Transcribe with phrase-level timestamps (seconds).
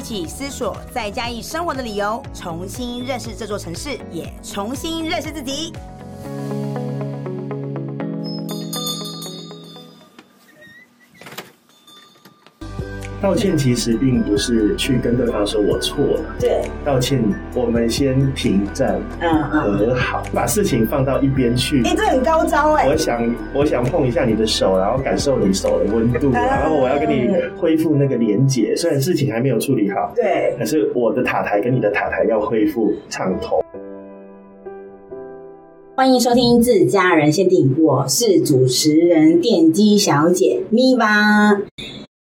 [0.00, 5.74] 一起思索在嘉义生活的理由，重新认识这座城市，也重新认识自己。
[13.22, 17.22] 道歉其实并不是去跟对方说我错了，对，道歉
[17.54, 21.82] 我们先停战，嗯，和好，把事情放到一边去。
[21.84, 22.88] 哎，这很高招哎！
[22.88, 27.28] 我想，我想碰一下你的手，然后感受你手的温度，然后我要跟你
[27.58, 28.74] 恢复那个连结。
[28.74, 33.62] 虽然事情还没有处理好，对，可是我的塔台跟你的塔台要恢复畅通。
[35.94, 41.60] 欢迎收听自家人限定，我是主持人电机小姐咪吧。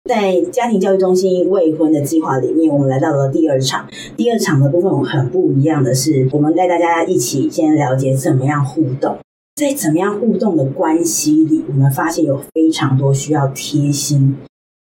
[0.06, 3.88] 在家庭教育中心未婚的计划里面，我们来到了第二场。
[4.16, 9.18] 第二场的部分很不一样的是，我们带大家一起先了解怎么样互动。
[9.56, 14.38] 在怎么样互动的关系里，我们发现有非常多需要贴心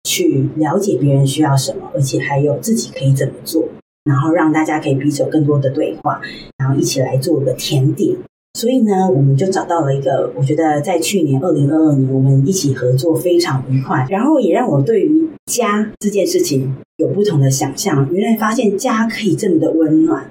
[0.04, 3.64] 去了解别人需要什么，而且还有自己可以怎么做，
[4.04, 6.18] 然后让大家可以彼此有更多的对话，
[6.56, 8.16] 然后一起来做个甜点。
[8.54, 18.08] 所以呢，我们就找到了一个，我觉得在去年二零二二年，我们一起合作非常愉快，然后也让我对于家这件事情有不同的想象。
[18.12, 20.28] 原来发现家可以这么的温暖，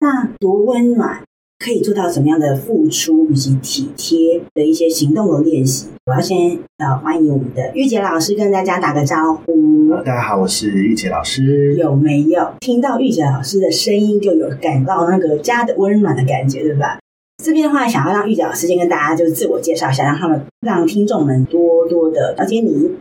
[0.00, 1.22] 那多温暖，
[1.58, 5.86] 可以做到什么样的付出以及体贴的一些行动的练习。
[6.06, 9.94] 我要先呃欢迎我们的玉洁老师跟大家打个招呼。
[10.04, 11.74] 大家好，我是玉洁老师。
[11.76, 16.98] 有没有听到玉洁老师的声音，就有感到那个家的温暖的感觉，对吧？
[17.42, 22.96] 这边的话，想要让玉姐老师先跟大家就是自我介绍一下，让他们让听众们多多的了解你。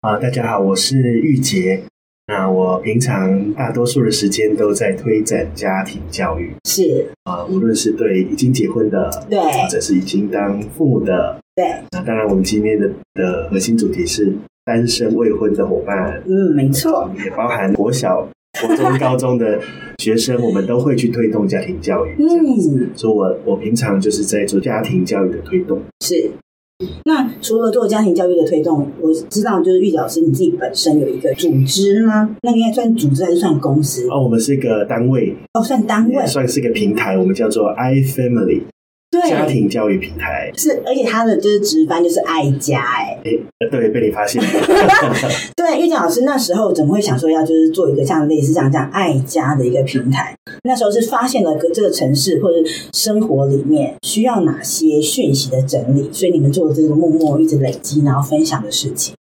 [0.00, 1.82] 啊，大家好，我是玉洁。
[2.26, 11.66] 那我平常大多数的时间都在推展家庭教育，是啊，无论是对已经结婚的，对，或者是已经当父母的，对。
[11.90, 14.32] 那当然，我们今天的的核心主题是
[14.64, 18.26] 单身未婚的伙伴，嗯，没错，也包含国小。
[18.60, 19.60] 国中、高中的
[19.98, 22.14] 学生，我们都会去推动家庭教育。
[22.18, 25.80] 嗯，所以我我平常就是在做家庭教育的推动。
[26.00, 26.30] 是。
[27.04, 32.36] 那除了做家庭教育的推动，我知道就是玉洁老师你自己本身有一个组织吗？
[32.42, 34.08] 那应该算组织还是算公司？
[34.08, 35.32] 哦，我们是一个单位。
[35.54, 38.62] 哦，算单位，算是一个平台，我们叫做 iFamily。
[39.12, 44.48] 对，家庭教育平台是，而且他的就是值班就是爱家哎，哎，对，被你发现了。
[45.54, 50.34] 对，玉洁老师那时候怎么会想说要就是做一个像类似这样这样爱家的一个平台？
[50.64, 52.56] 那时候是发现了这个城市或者
[52.94, 59.14] 生活里面需要哪些讯息的整理，所以你们做的这个默默一直累积然后分享的事情。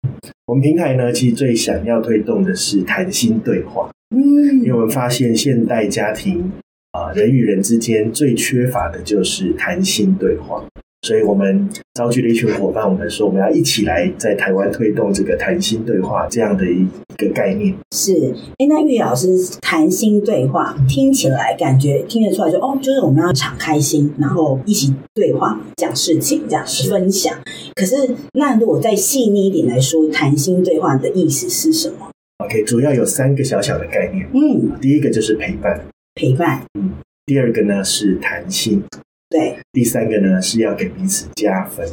[0.47, 6.49] 我们平台呢，其实最想要推动的是谈心对话，嗯，因为我们发现现代家庭。
[6.91, 10.61] 啊，人与人之间最缺乏的就是谈心对话，
[11.03, 16.85] 所以我们召集了一群伙伴，我们说我们要一起来在台湾推动这个谈心对话这样的一
[17.15, 17.73] 个概念。
[17.95, 19.29] 是，哎，那玉老师
[19.61, 27.33] 谈心对话听起来感觉听得出来说，哦，就是我们要敞开心，然后一起对话讲事情，这样分享。
[27.73, 27.95] 可是，
[28.33, 32.09] 那如果再细腻一点来说，谈心对话的意思是什么
[32.43, 34.27] ？OK，主要有三个小小的概念。
[34.33, 35.85] 嗯，第一个就是陪伴。
[36.21, 36.91] 陪伴，嗯，
[37.25, 38.83] 第二个呢是弹性，
[39.27, 41.83] 对，第三个呢是要给彼此加分，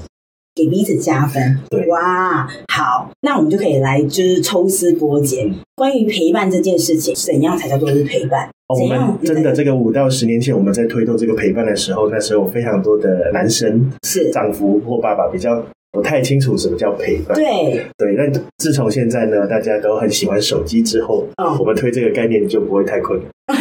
[0.54, 8.46] 给彼此加分，对，哇，好，那我们就可以来就是抽丝剥茧，关于陪伴这件事情，怎样才叫做是陪伴？
[8.68, 14.30] 哦，我们真的这个五到十年前我们在推动这个陪伴的时候，那时候非常多的男生是。
[14.30, 15.64] 丈夫或爸爸比较。
[15.92, 17.34] 不太清楚什么叫陪伴。
[17.34, 23.28] 对对，那自从现在呢，大家都很喜欢手机之后，嗯、我们推这个概念就不会太困难。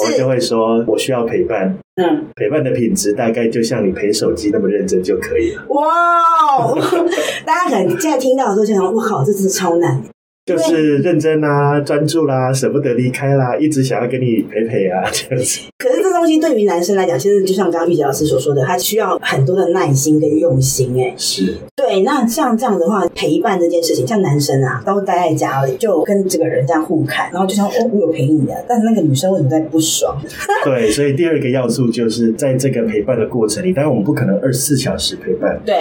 [0.00, 1.76] 我们就会说，我需要陪伴。
[1.96, 5.62] 嗯，陪伴的品质大概就像你陪手机那么认真就可以了。
[5.68, 6.72] 哇，
[7.44, 10.02] 大家可能现在听到的时候就想，我靠，这是超难。
[10.44, 15.60] 就是认真啊，专注啦，舍不得离开啦，一直想要跟你陪陪啊， 这样子。
[15.78, 21.00] 可是这东西对于男生来讲，其实就像刚刚玉洁老师所说的，他需要很多的耐心跟用心。
[21.00, 21.54] 哎，是。
[21.76, 30.20] 对，那像这样的话，陪伴这件事情，像男生啊，都待在家里，就跟这个人这样互看，然后就像哦，我有陪你的，但是那个女生为什么在不爽？
[30.64, 35.60] 对，所以第二个要素就是在这个陪伴的过程里，当然我们不可能二十四小时陪伴。
[35.64, 35.76] 对。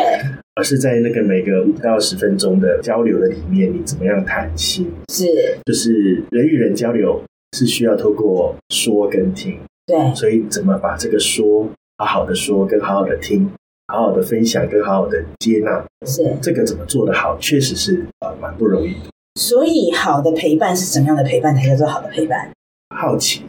[0.56, 4.92] 而是在那个每个五到十分钟的交流的里面，你怎么样谈心？
[5.12, 5.26] 是，
[5.66, 7.22] 就是人与人交流
[7.58, 9.58] 是需要透过说跟听。
[9.88, 11.68] 对，所以怎么把这个说
[11.98, 13.50] 好好的说，跟好好的听，
[13.88, 19.10] 好好的分享，跟好好的接纳，是这个怎么做得好，确实是呃蛮不容易的。
[19.40, 22.52] 所以好的陪伴是怎么样的陪伴才叫做好的陪伴？
[22.96, 23.42] 好奇，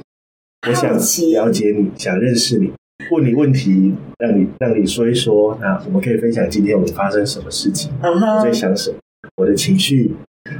[0.68, 0.96] 我想
[1.32, 2.72] 了解你，想认识你，
[3.10, 8.96] 问你问题，让你让你说一说，那我们可以分享今天我们发生什么事情，嗯我在，想什么，
[9.36, 10.12] 我的情绪，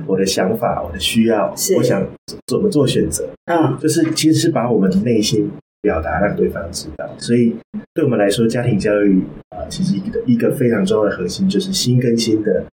[0.06, 2.06] 我的想法，我的需要，我想
[2.46, 5.50] 怎么做选择，嗯，就是其实是把我们的内心
[5.80, 7.08] 表达让对方知道。
[7.18, 7.54] 所以
[7.94, 12.64] 对我们来说，家庭教育啊、呃，其实一个一个非常重要的核心就是心跟心的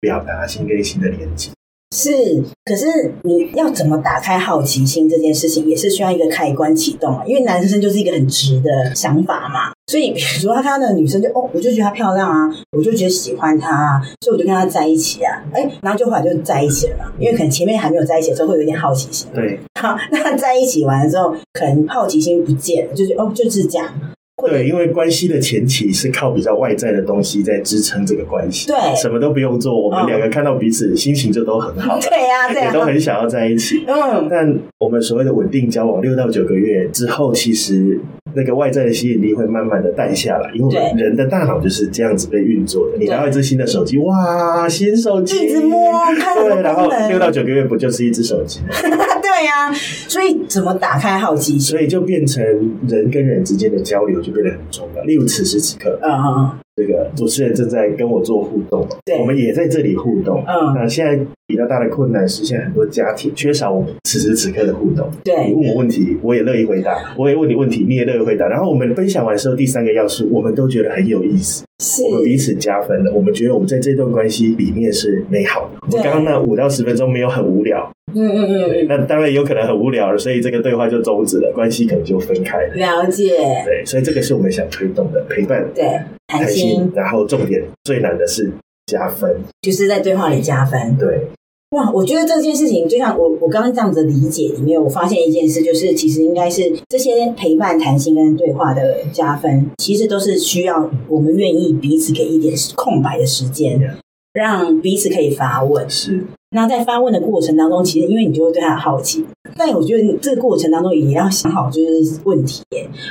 [0.00, 1.50] 表达，心跟心的连接。
[1.92, 2.42] 是。
[2.64, 2.86] 可是
[3.22, 7.24] 你要怎么打开好奇心这件事情，也是需要一个开关启动啊。
[7.26, 17.12] 因为男生就是一个很直的想法嘛，所以比如说他看到那个女生就哦，我就觉得她漂亮啊，我就觉得喜欢她啊，所以我就跟她在一起啊，哎，然后就后来就在一起了嘛。
[17.18, 19.26] 因为可能前面还没有在一起的时候，会有一点好奇心。
[19.34, 23.92] 对好，那在一起完了之后，可能好奇心不见了，就是哦，就是这样。
[24.36, 33.84] 对，因为关系的前期是靠比较外在的东西在支撑这个关系，对什么都不用做，我们两个看到彼此心情就都很好了， 对呀、对呀、也都很想要在一起。
[33.86, 38.00] 嗯，但我们所谓的稳定交往六到九个月之后，其实
[38.34, 42.98] 那个外在的吸引力会慢慢的淡下来，因为人的大脑就是这样子被运作的。
[42.98, 48.68] 你拿到一只新的手机，哇，新手机，一直摸看对，然后六到九个月不就是一只手机吗？
[49.42, 51.60] 对呀、所以怎么打开好奇心？
[51.60, 52.44] 所以就变成
[52.86, 55.02] 人跟人之间的交流就变得很重要。
[55.02, 60.44] 例如此时此刻，嗯嗯这个主持人正在跟我做互动，对我们也在这里互动。
[60.46, 61.18] 嗯那现在
[61.48, 65.10] 比较大的困难是，现在很多家庭缺少我们此时此刻的互动。
[65.24, 68.46] 对你问我问题，我也乐意回答；我也问你问题，你也乐意回答。
[68.46, 73.12] 然后我们分享完之后，第三个要素，我们都觉得很有意思，是我们彼此加分了。
[73.12, 75.88] 我们觉得我们在这段关系里面是美好的。
[75.90, 82.74] 对我刚刚那五到十分钟没有很无聊，嗯嗯嗯嗯，那当然有可能很无聊了，所以这个对话就终止了，关系可能就分开了。
[82.74, 85.68] 了解，对，所以这个是我们想推动的陪伴。
[85.74, 88.50] 对，谈心然后重点最难的是
[88.86, 89.30] 加分，
[89.60, 90.96] 就是在对话里加分。
[90.98, 91.28] 对，
[91.70, 103.96] 哇，我觉得这件事情，就像我我刚刚这样子的理解里面，我发现一件事，就是其实应该是这些陪伴、谈心跟对话的加分，其实都是需要我们愿意彼此给一点空白的时间，
[104.34, 105.88] 让彼此可以发问。
[105.88, 109.24] 是那在发问的过程当中，其实因为你就会对他好奇，
[109.56, 112.62] 但我觉得这个过程当中也要想好就是问题，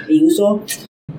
[0.08, 0.60] 比如说。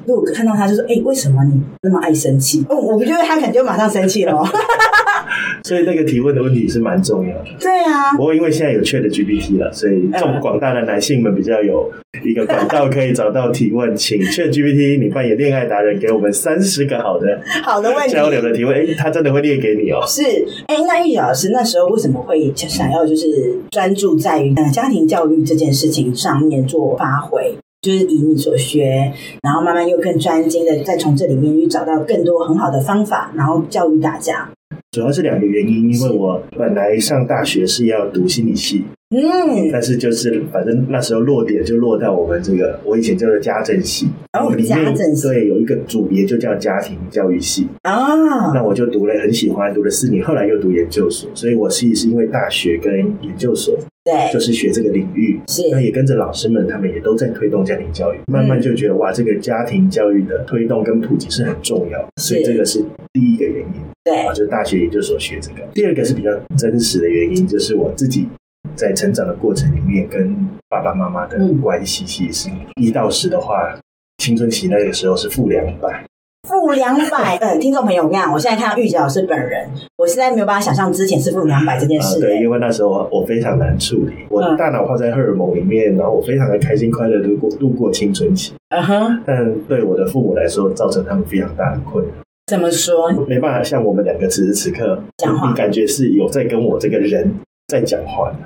[0.07, 4.43] 如果看到他就说：“哎、欸，为什么你那么爱生气？”哦，我不觉得他可能就马上生气了。
[5.65, 7.45] 所以那个提问的问题是蛮重要的。
[7.61, 11.89] 对啊，不过因为现在有 ChatGPT 了，所以众广大的男性们比较有
[12.25, 18.77] 一个管道可以找到提问，请 ChatGPT 你扮演恋爱达人，给我们三十个好的好的问题交流的提问。
[18.77, 20.01] 哎，他真的会列给你哦。
[20.07, 20.23] 是，
[20.67, 23.27] 哎，那玉老师那时候为什么会想要就是
[23.71, 27.57] 专注在于家庭教育这件事情上面做发挥？
[27.83, 29.13] 就是以你所学，
[29.43, 34.49] 然后慢慢又更专精的，再从这里面去找到更多很好的方法，然后教育大家。
[34.93, 45.29] 主要是两个原因，因为我本来上大学是要读心理系，嗯，但是就是反正那时候落点就落到我们这个，我以前叫做家政系，哦，里面家政系。
[45.29, 47.69] 对有一个组别就叫家庭教育系。
[47.83, 53.77] 啊，那我就读了很喜欢，读了四年，后来又读研究所，所以我其实是因为大学跟研究所。
[54.05, 55.63] 对，就是学这个领域，是。
[55.71, 63.81] 那也跟着老师们，他们也都在推动家庭教育，慢慢就觉得哇，这个家庭教育的推动跟普及是很重要，所以这个是第一个原因。
[64.03, 65.59] 对，啊，就是大学研究所学这个。
[65.73, 68.27] 第二个是比较真实的原因，就是我自己
[68.75, 70.35] 在成长的过程里面，跟
[70.69, 73.79] 爸爸妈妈的关系其实是一到十的话，
[74.19, 76.05] 青春期那个时候是负两百。
[76.49, 82.21] 负两百，呃，听众朋友，我我现在看到玉洁老师本人，我实在没有办法想象之前是负两百这件事，欸啊。
[82.21, 88.53] 对，因为那时候我非常难处理，我大脑泡在荷尔蒙里面，然后我非常的开心快乐度过度过青春期。
[88.71, 92.11] 嗯哼，但对我的父母来说，造成他们非常大的困扰。
[92.49, 93.13] 怎么说？
[93.29, 97.33] 没办法像我们两个此时此刻讲话，你感觉是有在跟我这个人
[97.69, 98.37] 在讲话的。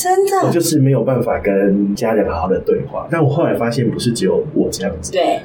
[0.00, 3.06] 真的，我就是没有办法跟家人好好的对话。
[3.10, 5.12] 但我后来发现，不是只有我这样子。
[5.12, 5.40] 对。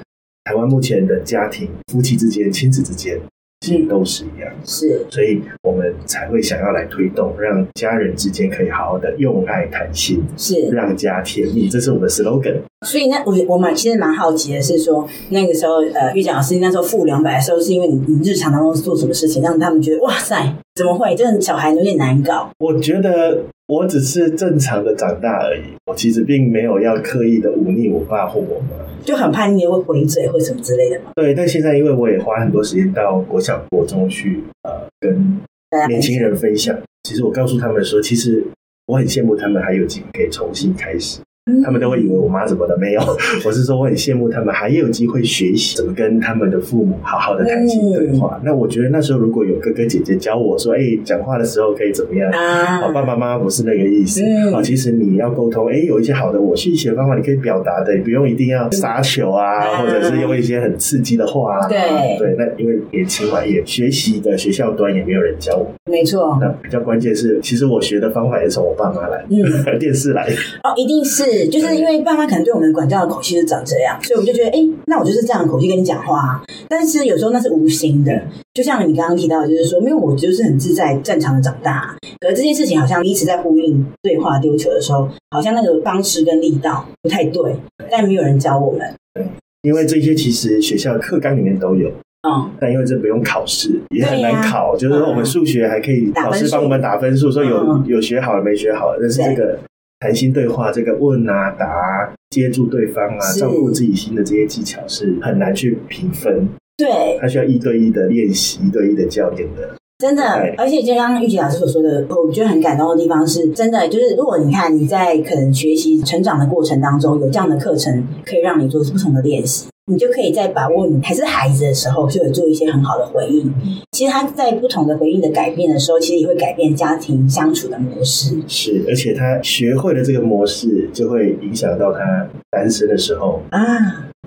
[0.45, 3.19] 台湾目前的家庭、夫妻之间、亲子之间，
[3.62, 12.57] 其实都是一样，是，所以我们才会想要来推动，让家人之间可以好好的用爱谈心，是让家甜蜜，这是我们的 slogan。
[12.85, 21.15] 所以那我我蛮其实蛮好奇的是说，那个时候呃，玉洁老师那时候负两百的时候，是因为你你日常当中做什么事情，让他们觉得哇塞，怎么会？
[21.15, 22.51] 这个小孩有点难搞。
[22.59, 28.86] 我觉得我只是正常的长大而已，我其实并没有要刻意的忤逆我爸或我妈。
[29.03, 31.12] 就很叛逆，会回嘴或什么之类的嘛。
[31.15, 35.39] 对，但现在因为我也花很多时间到国小、国中去，呃，跟
[35.88, 36.77] 年轻人分享。
[37.03, 38.43] 其实我告诉他们说，其实
[38.88, 41.19] 我很羡慕他们还有机会可以重新开始。
[41.63, 43.01] 他们都会以为我妈怎么的没有。
[43.45, 48.39] 我是说我很羡慕他们还有机会学习怎么跟他们的父母好好的谈心对话。
[48.39, 52.31] 嗯、那我觉得那时候如果有哥哥姐姐教我说，哎，讲话的时候可以怎么样？
[52.31, 54.59] 啊，爸爸妈妈不是那个意思啊。
[54.63, 61.57] 其实你要沟通，哎，有一些好的我讯息的方法，你可以表达的，不用一定要撒球啊，或者是用一些很刺激的话。
[61.59, 61.67] 啊。
[61.69, 61.77] 对
[62.17, 65.71] 对，那因为年轻嘛，也学习的学校端也没有人教我。
[65.91, 66.39] 没错。
[66.41, 69.37] 那比较关键是，其实我学的方法也是从我爸妈来，嗯，
[69.77, 70.23] 电视来。
[70.63, 76.43] 哦，一定是，就是因为爸妈可能对我们管教的口气是长这样，所以我们就觉得，哎，那我就是这样的口气跟你讲话。
[76.67, 78.21] 但是有时候那是无心的，
[78.53, 87.55] 就像你刚刚提到的，就是说，因为我就是很自在、正常的长大，可是这件事情好像一直在呼应对话丢球的时候，好像那个方式跟力道不太对，
[87.89, 88.81] 但没有人教我们。
[89.13, 89.25] 对，
[89.63, 91.91] 因为这些其实学校课纲里面都有。
[92.27, 94.73] 嗯，但因为这不用考试，也很难考。
[94.73, 98.97] 啊、就是说，我们数学还可以老师帮我们打分数，说有、嗯、有学好了没学好了。
[98.99, 99.59] 但是这个
[99.99, 106.47] 谈心对话，这个问啊答啊，接住对方啊，照顾自己心的这些技巧是很难去评分。
[106.77, 109.75] 对，他需要一对一的练习，一对一的教练的。
[109.97, 110.23] 真的，
[110.57, 123.53] 而且就刚刚玉洁老师所说的，我觉得很感动的地方是，真的就是，如果你看你在可能学习成长的过程当中，有这样的课程可以让你做不同的练习，你就可以在把握你还是孩子的时候，就有做一些很好的回应。
[123.91, 128.35] 其实他在不同的回应的改变的时候，其实也会改变家庭相处的模式。
[128.47, 133.61] 是，而且他学会了这个模式，就会影响到他单身的时候啊。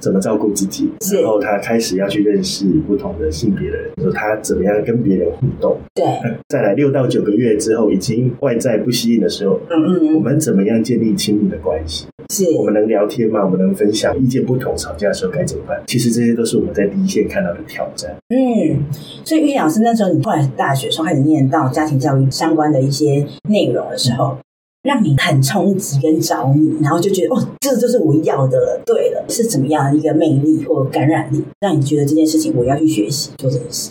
[0.01, 0.89] 怎么照顾自己？
[1.13, 5.77] 然后他开始要去认识不同的性别的人，说他怎么样跟别人互动。
[5.93, 6.05] 对，
[6.49, 12.07] 再来六到九个月之后，已经外在不吸引的时候，嗯嗯嗯，我们怎么样建立亲密的关系？
[12.35, 13.45] 是我们能聊天吗？
[13.45, 14.77] 我们能分享意见不同？
[14.77, 15.83] 吵架的时候该怎么办？
[15.87, 18.15] 其实这些都是我们在第一线看到的挑战。
[18.29, 18.85] 嗯，
[19.25, 24.35] 所以玉老师那时候，你后来大学时候开始念到家庭教育相关的一些内容的时候。
[24.35, 24.39] 嗯
[24.85, 28.81] 让你很冲击跟着迷，然后就觉得哦，这就是我要的了。
[28.87, 33.91] 对了，是怎么样的一个魅力或感染力，让你觉得这件事情我要去学习做这件事？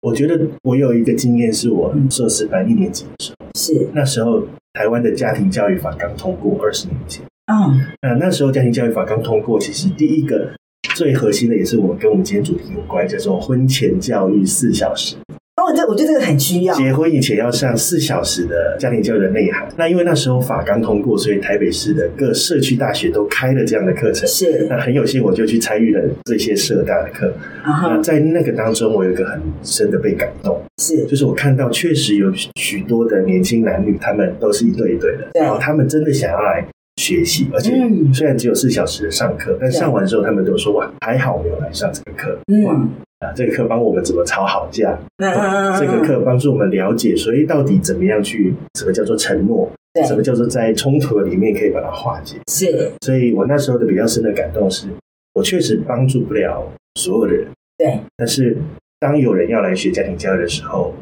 [0.00, 7.22] 我觉得我有一个经验，是我硕士班一年级的时候，是那时候台湾的家庭教育法刚通过，二十年前。
[7.46, 10.50] 嗯，那那时候家庭教育法刚通过，其实第一个
[10.94, 15.16] 最核心的也是我们跟我们今天主题有关，叫做婚前教育四小时。
[15.56, 16.74] 哦，这我觉得这个很需要。
[16.74, 19.68] 结婚以前要上四小时的家庭教育的内涵。
[19.76, 24.26] 那因为那时候法刚通过，所以台北市的各社区大学都开了这样的课程。
[24.26, 24.66] 是。
[24.70, 27.32] 那很有幸，我就去参与了这些社大的课。
[27.64, 27.90] Uh-huh.
[27.90, 30.58] 那在那个当中，我有一个很深的被感动。
[30.78, 31.04] 是。
[31.04, 35.28] 就是我看到确实有许多的年轻男女，他们都是一对一对的。
[35.34, 35.42] 对。
[35.42, 37.72] 然后他们真的想要来学习，而且
[38.12, 42.38] 虽然只有四小时的上课，但上完之后，他们都说哇，还好没有来上这个课。
[42.66, 42.88] 哇。
[43.20, 44.98] 啊，这个课帮我们怎么吵好架？
[45.18, 48.52] 啊、这个课帮助我们了解，所以到底怎么样去？
[48.76, 49.70] 什么叫做承诺？
[49.94, 52.36] 对，什么叫做在冲突的里面可以把它化解？
[52.48, 52.90] 是。
[53.00, 54.88] 所以我那时候的比较深的感动是，
[55.34, 57.46] 我确实帮助不了所有的人。
[57.78, 58.00] 对。
[58.16, 58.56] 但是
[58.98, 60.92] 当有人要来学家庭教育的时候，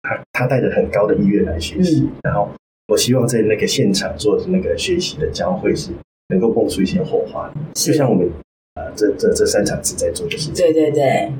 [0.00, 2.48] 他他带着很高的意愿来学习，嗯、然后
[2.90, 5.90] 我希望在那个现场做的那个学习的交汇是
[6.28, 8.26] 能够蹦出一些火花，就像我们
[8.74, 10.54] 啊、呃、这这这三场次在做的事情。
[10.54, 11.30] 对对对。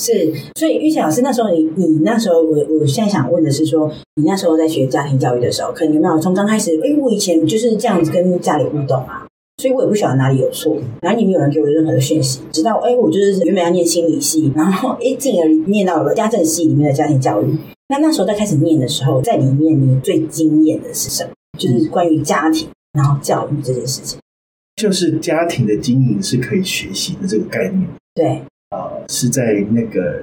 [0.00, 9.26] 是，所以玉琪老师那时候你，你你那时候，我我现在想问的是说，你那时候在学家庭教育的时候，可能有没有从刚开始，哎，我以前就是这样子跟家里互动啊，
[9.58, 17.54] 所以我也不晓得哪里有错，然后你没有人给我任何的讯息，直到哎，我就是原本要念心理系，然后哎，进而念到了家政系里面的家庭教育，
[17.90, 21.32] 那那时候在开始念的时候，在里面你最惊艳的是什么？
[21.58, 24.20] 就是关于家庭然后教育这件事情，
[24.76, 28.42] 就是家庭的经营是可以学习的这个概念，对。
[28.70, 30.22] 啊，是在那个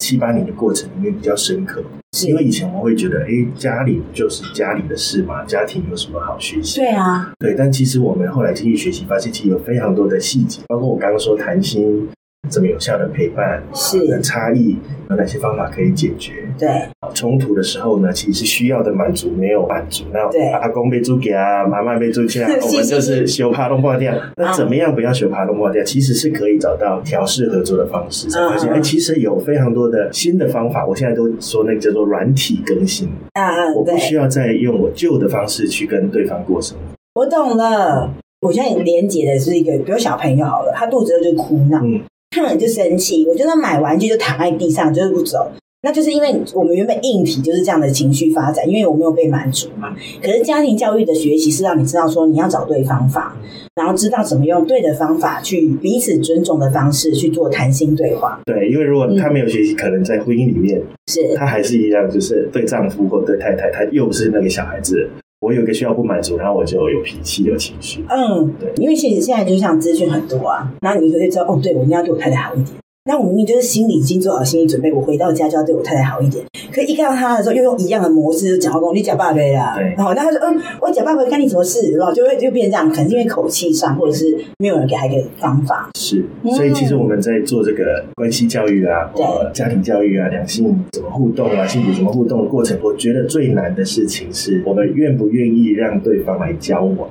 [0.00, 1.80] 七八年的过程里面比较深刻，
[2.18, 6.80] 是因为以前我们会觉得，哎，家里不就是家里的事嘛，家庭有什么好学习？
[6.80, 7.54] 对啊，对。
[7.56, 12.08] 但其实我们后来继续学习，发现其实有非常多的细节，包括我刚刚说谈心。
[12.48, 13.62] 怎么有效的陪伴？
[13.74, 14.76] 是的差异
[15.10, 16.32] 有哪些方法可以解决？
[16.58, 16.68] 对，
[17.14, 20.04] 冲突的时候呢，其实需要的满足没有满足。
[20.12, 20.20] 那
[20.58, 24.12] 阿公被猪给啊，妈妈被猪啊， 我们就是修爬龙挂掉。
[24.36, 25.82] 那怎么样不要修爬龙挂掉？
[25.84, 28.28] 其实是可以找到调适合作的方式。
[28.28, 30.86] 才发现哎，其实有非常多的新的方法。
[30.86, 37.20] 我现在都说那个叫做软体更新啊，我不需要再用我旧的方式去跟对方过生活。
[37.20, 38.10] 我懂了，
[38.40, 41.80] 我现在连接的是一个，比如小朋友好了，他肚子饿就哭闹。
[41.82, 42.00] 嗯
[42.36, 45.50] 看了就生气，我觉得买玩具就躺在地上，就是不走，
[45.82, 49.96] 那就是因为我们原本硬体就是这样的情绪发展，因为我没有被满足嘛。
[50.22, 53.34] 可是家庭教育的学习是让你知道说你要找对方法，
[53.74, 58.38] 然后知道怎么用对的方法去彼此尊重的方式去做谈心对话。
[58.44, 65.08] 对，因为如果他没有学习，嗯、可能在婚姻里面是他还是一样，就是对丈夫或对太太，他又不是那个小孩子。
[65.46, 68.04] 我有一个需要不满足，然后我就有脾气、有情绪。
[68.08, 72.70] 嗯，对，因为其实现在就像资讯很多啊，然后你就会知道，哦，对，我应该要对我太太好一点。
[73.06, 76.44] 那我明明就是心里已经做好心理准备，我回到家就要对我太太好一点。
[76.72, 79.76] 可一看到他的时候，又用一样的模式讲话，跟我你假爸呗啦。
[79.76, 79.94] 对。
[79.96, 81.92] 然后那他说，嗯，我假爸爸干你什么事？
[81.92, 85.88] 然后就会就变成这样，可能因为口气上，或者是没有人给他一个方法。
[85.96, 86.24] 是。
[86.56, 97.08] 所以其实我们在做这个关系教育啊，对或家庭教育啊，两性怎么互动啊，性别怎么互动的过程，我觉得最难的事情是我们愿不愿意让对方来教我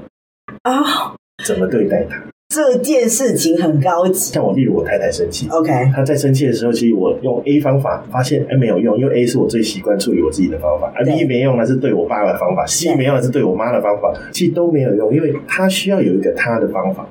[0.64, 2.22] 啊，怎么对待他。
[2.56, 17.06] 这件事情很高级，像我，例如我太太生气，OK，她在生气的时候，其实我用 A 方法，发现哎没有用，因为 A 是我最习惯处理我自己的方法，而 B 没用，那是对我爸的方法，C 没用，那是对我妈的方法，其实都没有用，因为她需要有一个她的方法。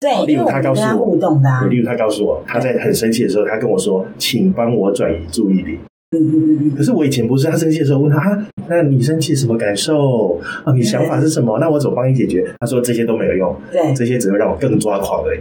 [0.00, 5.76] 对，例如他告诉我，互动的、啊，例如他告诉我，他在很生气的时候，他跟我说，请帮我转移注意力。
[6.12, 6.76] 嗯嗯嗯嗯。
[6.76, 10.38] 可是我以前不是，他生气的时候问他，哈，那你生气什么感受？
[10.64, 11.58] 啊，你想法是什么？
[11.58, 12.44] 那我怎么帮你解决？
[12.60, 15.40] 他说这些都没有用，对，这些只会让我更抓狂而已。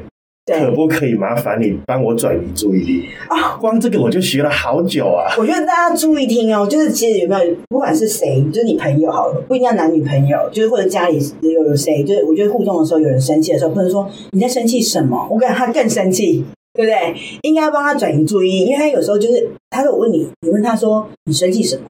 [0.50, 3.56] 可不可以麻烦你帮我转移注意力啊？
[3.56, 5.36] 哦，光这个我就学了好久啊！
[5.38, 17.14] 我觉得大家注意听哦，就是其实有没有，不管是谁，就是你朋友好了，不一定要男女朋友，就是或者家里有有谁，就是我觉得互动的时候，有人生气的时候，不能说你在生气什么，我感觉他更生气，对不对？
[17.42, 21.82] 应该要帮他转移注意力，因为他有时候就是，他说我问你，你问他说你生气什么？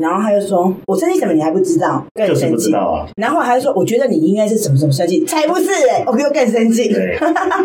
[0.00, 2.40] 然后他就说：“我生气什么你还不知道，更生气。
[2.40, 3.06] 就是不知道啊。
[3.16, 7.16] 然后还说：“我觉得你应该是什么什么生气，才不是哎、欸，我又更生气。”对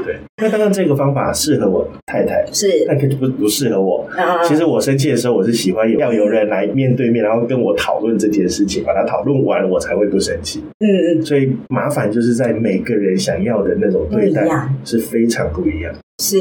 [0.04, 0.16] 对。
[0.42, 4.06] 那当然这个方法适合我太太，是，但可不不适合我。
[4.18, 10.62] 啊、其实我生气的时候，我是喜欢有要有人来面对面，然后跟我讨论这件事情，把它讨论完，我才会不生气。
[10.80, 10.88] 嗯
[11.20, 11.26] 嗯。
[11.26, 14.46] 所以麻烦就是在每个人想要的那种对待
[14.84, 15.94] 是非常不一样。
[16.22, 16.38] 是。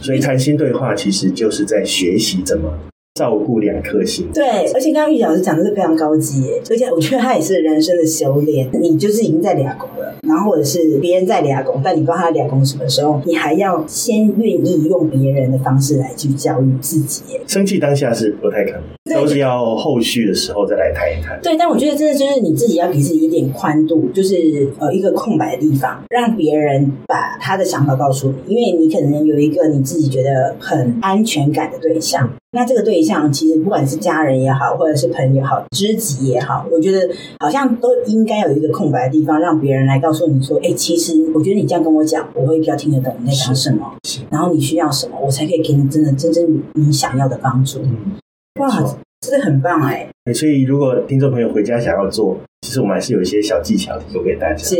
[0.00, 2.72] 所以谈心对话其实就是在学习怎么。
[3.18, 8.68] 照顾两颗心，对，而且刚刚玉老师讲的是非常高级耶，而且我觉得他也是人生的修炼。
[8.80, 17.22] 你就是已经在俩工了，然后或者是别人在俩工，但你不知道他俩工什么时候，你还要先愿意用别人的方式来去教育自己。
[17.48, 18.72] 生气当下是不太可
[19.06, 21.38] 能，都是要后续的时候再来谈一谈。
[21.40, 32.28] 对，但我觉得真的就是你自己要给自己一点宽度，就是呃一个空白的地方，让别人把他的想法告诉你，因为你可能有一个你自己觉得很安全感的对象。
[32.50, 37.06] 那这个对象其实不管是家人也好，或者是朋友也好，知己也好，我觉得
[37.38, 43.92] 好像都应该有一个空白的地方，让别人来告诉你说：“哎，其实我觉得你这样跟我讲，我会比较听得懂你在讲什么，
[44.30, 48.16] 然后你需要什么，我才可以给你真的真正你想要的帮助。”嗯，
[48.60, 48.82] 哇，
[49.20, 50.08] 真的很棒哎！
[50.34, 54.58] 所以如果听众朋友回家想要做，其实我们还是有一些小技巧提供给大家。
[54.58, 54.76] 是。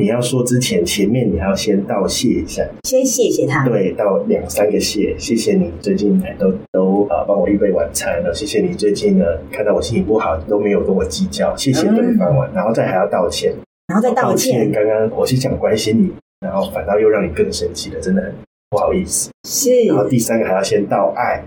[0.00, 3.66] 你要说之前，前面你要先道谢一下，先谢谢他。
[3.66, 13.52] 对，道两三个谢，谢谢你最近都都呃帮我预备晚餐，然后谢谢你最近呢看到我心情不好都没有跟我计较，谢谢对方嘛，嗯、然后再还要道歉，
[13.88, 14.70] 然后再道歉。
[14.70, 16.12] 刚刚我是想关心你，
[16.46, 18.32] 然后反倒又让你更生气了，真的很
[18.70, 19.30] 不好意思。
[19.48, 19.82] 是。
[19.86, 21.42] 然后第三个还要先道爱，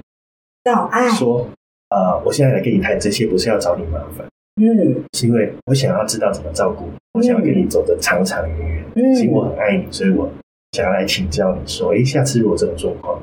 [0.61, 1.47] 道爱，说
[1.91, 4.25] 呃，我现在来跟你谈这些，不是要找你麻烦。
[4.61, 8.83] 嗯，是因为我想要知道怎么照顾，我想要跟你走得长长远远。
[8.95, 10.29] 嗯，因为我很爱你，所以我
[10.71, 13.21] 想要来请教你说，哎，下次如果这种状况，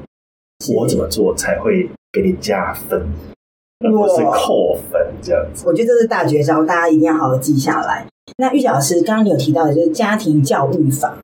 [0.75, 3.01] 我怎么做才会给你加分，
[3.81, 5.65] 而不是扣分这样子？
[5.67, 8.07] 我觉得这是大绝招，大家一定要好好记下来。
[8.37, 11.19] 那玉老师刚刚你有提到的就是家庭教育法。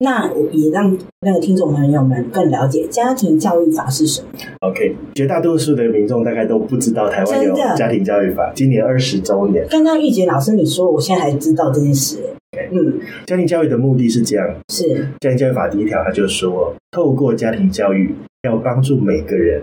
[0.00, 4.28] 那也让那个听众朋友们更了解家庭教育法是什么。
[4.60, 9.66] OK，绝大多数的民众大概都不知道台湾有家庭教育法，今年二十周年。
[9.68, 12.16] 刚刚玉洁老师你说，我现在还知道这件事。
[12.52, 12.68] Okay.
[12.70, 19.60] 嗯，家庭教育的目的是这样：是家庭教育法第一条，它就说，透过家庭教育，要帮助每个人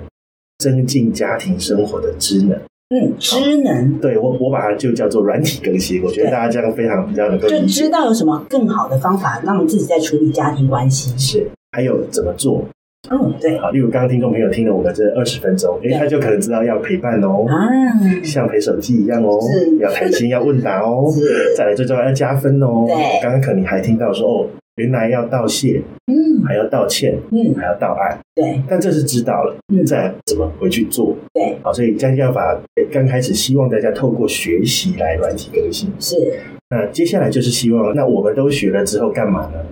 [0.59, 2.59] 增进家庭生活的知能。
[2.89, 6.03] 嗯，知能，对，我我把它就叫做软体更新。
[6.03, 11.11] 我觉得大家这样非常比较能够就知道有什么更好的方法，让我们自己在处理家庭关系。
[11.17, 12.63] 是，还有怎么做？
[13.09, 13.57] 嗯，对。
[13.57, 17.65] 好，例如刚刚听众朋友听了我们这二十分钟，哎，他就可能知道要陪伴哦，啊，
[18.23, 22.85] 像陪手机一样哦，是，要谈心，要问答哦，是，再来最重要要加分哦。
[22.85, 24.47] 对，刚刚可能你还听到说哦。
[24.75, 28.61] 原来要道谢，嗯，还要道歉，嗯，还要道爱，对。
[28.69, 31.57] 但这是知道了，嗯，再怎么回去做，对。
[31.63, 32.59] 好，所以家庭教法
[32.91, 36.15] 刚开始希望大家透过学习来软体更新，是。
[36.69, 39.65] 那接下来就是希望，那我们都学了之后干嘛呢？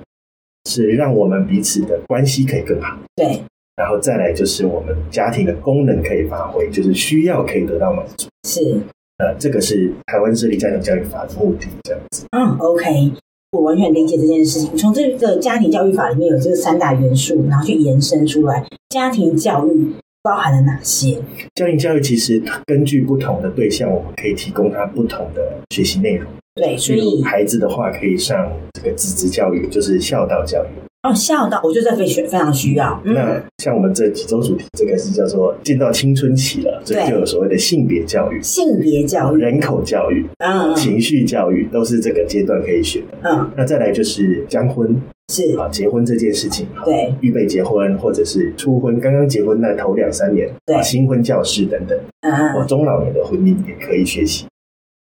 [0.69, 3.41] 是让我们彼此的关系可以更好，对。
[3.75, 8.79] 然后再来就是我们家庭的功能可以发挥，就是需要可以得到满足，是。
[9.17, 12.25] 呃，这个是台湾设立家庭教育法的目的，这样子。
[12.31, 13.11] 嗯，OK。
[13.53, 14.75] 我完全理解这件事情。
[14.75, 21.19] 从这个家庭教育法里面有这个三大元素，然后去延伸出来，家庭教育包含了哪些？
[21.53, 26.27] 家庭教育其实根据不同的对象，我们可以提供他不同的学习内容。
[26.55, 30.67] 对，所以孩子的话可以上这个子职教育，就是孝道教育。
[31.03, 32.97] 哦，孝道，我觉得非常非常需要。
[33.03, 43.17] 嗯、那像我们这几周主题，这个是叫做进到青春期了，这就有所谓的性别教育、性别教育、人口教育、嗯，情绪教育，都是这个阶段可以学的。
[43.23, 44.95] 嗯，那再来就是将婚，
[45.27, 45.57] 是。
[45.57, 54.45] 啊，结婚这件事情，对，预备结婚或者是初婚，刚刚结婚那头两三年，对，新婚教师等等，嗯，或中老年的婚姻也可以学习。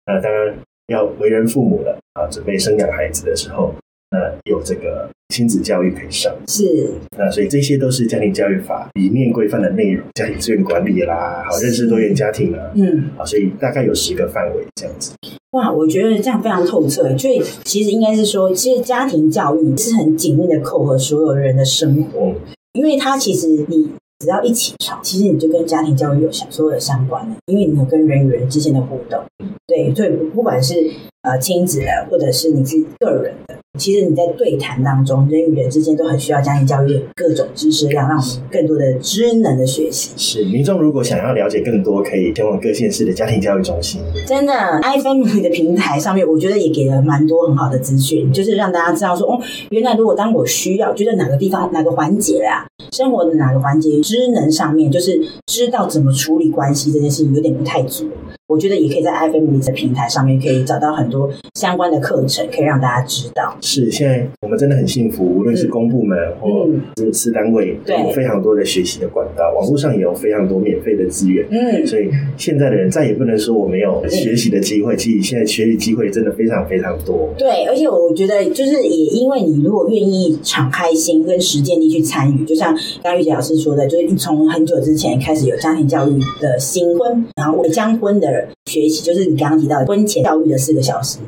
[0.05, 0.55] 那当然
[0.89, 3.75] 要为人父母了啊，准备生养孩子的时候。
[4.11, 6.91] 呃，有这个亲子教育可以上，是。
[7.17, 15.13] 那所以这些都是家庭教育法里面规范的内容，家庭资源管理啦，好认识多元家庭啊，嗯，好，所以大概有十个范围这样子。
[15.51, 22.35] 哇，我觉得这样非常透彻，所以其实应该是说，其实家庭教育是很紧密的扣合所有人的生活，嗯、
[22.73, 29.21] 因为它其实你只要一起床，其实你就跟家庭教育有所有的相关的，因为你有跟人与人之间的互动，
[29.67, 30.75] 对，对，不管是
[31.23, 33.55] 呃亲子的，或者是你是个人的。
[33.79, 40.11] 其实你在对谈当中，人与人之间都很需要家庭教育各种知识量，让我们更多的知能的学习。
[40.17, 44.01] 是民众如果想要了解更多，可以前往各县市的家庭教育中心。
[44.27, 58.09] 真的，iFamily 的平台上面，我觉得也给了蛮多很好的资讯，就是让大家知道说，哦，原来如果当我需要，觉得哪个地方哪个环节啊，生活的哪个环节知能上面，就是知道怎么处理关系这件事情有点不太足。
[58.49, 63.55] 我觉得也可以在 iFamily 的平台上面可以找到很多相关的课程，可以让大家知道。
[63.61, 71.47] 是，现在我们真的很幸福，无论是公部门或是私单位，都有非常多的学习的管道，网络上也有非常多免费的资源。
[71.51, 72.09] 嗯，所以
[72.39, 77.29] 现在的人再也不能说我没有学习的机会，其实现在学习机会真的非常非常多。
[77.37, 88.38] 对，而且我觉得就是也因为你如果愿意敞开心跟实践力去参与，就像刚刚玉姐老师说的，就是从很久之前开始有家庭教育的新婚，然后将婚的人。
[88.67, 91.19] 学习就是你刚刚提到的婚前教育的四个小时，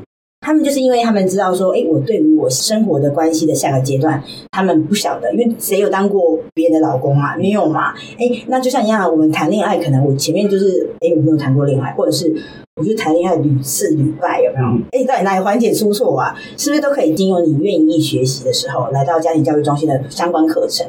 [0.41, 7.35] 他们就是因为他们知道说，哎，我对于我生活的关系的下个阶段，他们不晓得，因为谁有当过别人的老公啊？
[7.37, 7.93] 没有嘛？
[8.17, 12.33] 哎，那就像一样，我们谈恋爱，可能我前面就是，哎，我没有谈过恋爱，或者是
[12.75, 14.65] 我就谈恋爱屡次屡败，有没有？
[14.91, 16.35] 哎，到底哪里环节出错啊？
[16.57, 20.87] 是不是都可以经由你愿意学习的时候，来到家庭教育中心的相关课程，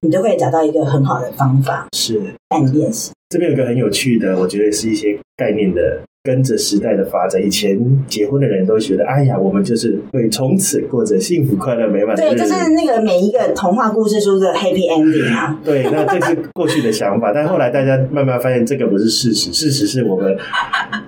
[0.00, 3.12] 你都可以找到一个很好的方法，是带你练习。
[3.28, 7.44] 这边有个很有趣的，我觉得是一些概念的，跟着时代的发展。
[7.44, 12.36] 以前结婚的人都觉得，哎呀，我们就是会从此过着幸福、快乐、美满的日子。
[12.36, 15.58] 对，就是那个每一个童话故事书的 happy ending 啊。
[15.64, 19.52] 对，那这是过去的想法，但后来大家慢慢发现，这个不是事实。
[19.52, 20.36] 事实是我们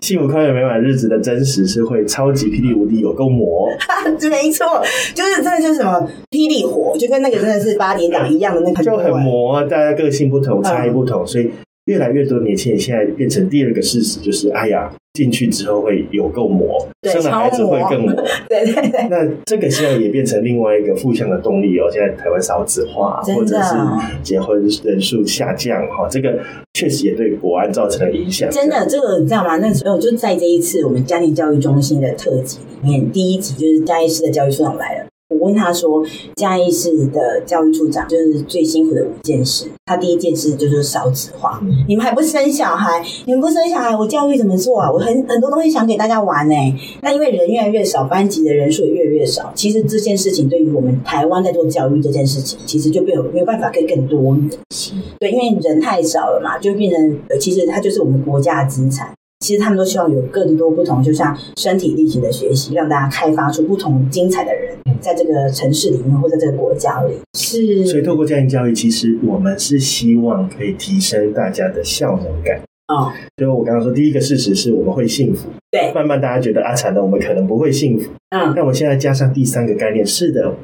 [0.01, 3.69] 幸福、快乐、美满日子的真实是会超级霹雳无敌有够魔。
[4.29, 4.83] 没错，
[5.15, 6.01] 就是真的就是什么
[6.31, 9.63] 霹雳火，就跟那个真的是八点档一样的那个，就很魔。
[9.63, 11.53] 大家个性不同，差异不同，嗯、所以。
[11.87, 18.13] 越来越多年轻人现在变成第二个事实，就是哎呀，进去之后会有够磨，生了孩子会更磨。
[18.49, 19.09] 对对对。
[19.09, 21.89] 那这个现在也变成另外一个负向的动力哦。
[21.91, 23.75] 现在台湾少子化，或者是
[24.25, 26.37] 结婚人数下降，哈，这个
[26.75, 28.51] 确实也对国安造成了影响。
[28.51, 29.57] 真的，这个你知道吗？
[29.59, 35.07] 那时候就在这一次我们家庭教育中心的特辑里面，第一集就是嘉义市的教育处长来了。
[35.45, 36.03] 我问他说
[36.37, 41.61] ：“嘉义市的教育处长就是最辛苦的五件事，他第一件事就是少子化。
[41.87, 44.91] 你们还不生小孩，你们不生小孩，我教育怎么做啊？
[44.91, 46.55] 我很很多东西想给大家玩呢。
[47.03, 49.53] 那因为人越来越少，班级的人数也越来越少。
[49.55, 54.51] 其实这件事情对于我们台湾在做教育这件事情，其实就没有没有办法可以更多元。
[55.21, 67.15] 对，因为人太少了嘛，就变成其实它就是我们国家的资产。”其实他们都希望有更多不同，就像身体力行的学习，让大家开发出不同精彩的人，在这个城市里面或在这个国家里。
[67.35, 72.61] 是，所以透过家庭教育，其实我们是希望可以提升大家的效能感。
[72.89, 75.49] 哦，就我刚刚说，第一个事实是我们会幸福。
[75.71, 78.11] 对，慢慢大家觉得啊，惨了，我们可能不会幸福。
[78.29, 80.55] 嗯，那我们现在加上第三个概念，是的，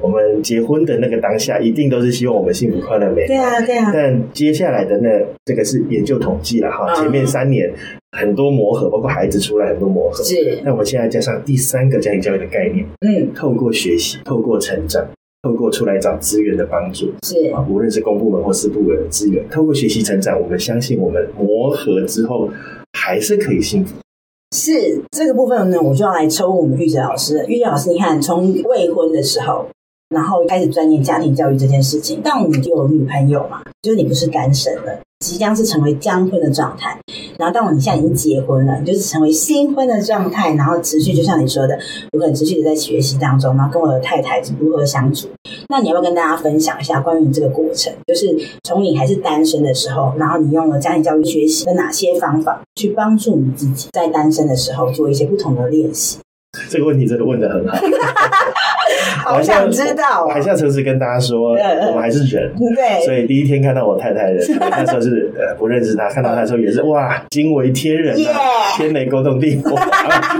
[0.00, 3.28] 我们结婚的那个当下，一定都是希望我们幸福、快乐、美满。
[3.28, 3.90] 对啊，对啊。
[3.94, 5.08] 但接下来的那
[5.44, 7.72] 这个是研究统计了哈，前面三年
[8.10, 10.24] 很多磨合，包括孩子出来很多磨合。
[10.24, 10.60] 是。
[10.64, 15.06] 那我们现在加上第三个家庭教育的概念，嗯，透过学习，透过成长。
[15.42, 22.48] 透过出来找资源的帮助，是啊，无论是公部门或私部门的资源，透过学习成长，我们相信我们磨合之后
[22.92, 23.94] 还是可以幸福。
[24.56, 27.44] 是这个部分呢，我就要来抽我们玉哲老师。
[27.46, 29.66] 玉哲老师，你看，从未婚的时候，
[30.08, 36.98] 然后开始钻研家庭教育这件事情，但我们就有女朋友嘛，就是你不是单身了，即将是成为将婚的状态。
[37.38, 41.78] 然后，当你现在已经结婚了，你就是成为新婚的状态，然后持续就像你说的，
[42.12, 45.28] 我可能持续的在学习当中，然后跟我的太太是如何相处。
[45.68, 47.92] 那你要不要跟大家分享一下关于你这个过程？
[48.06, 48.26] 就是
[48.64, 56.18] 从你还是单身的时候，然后你用了家庭教育学习的哪些方法，去帮助你自己在单身的时候做一些不同的练习？
[56.70, 57.76] 这个问题真的问的很好。
[59.24, 69.70] 好想知道，我还是要诚实跟大家说，我们还是人， 对，所以第一天看到我太太的时候， 那时候是呃不认识她，看到她的时候也是哇，惊为天人啊，天雷勾动地火，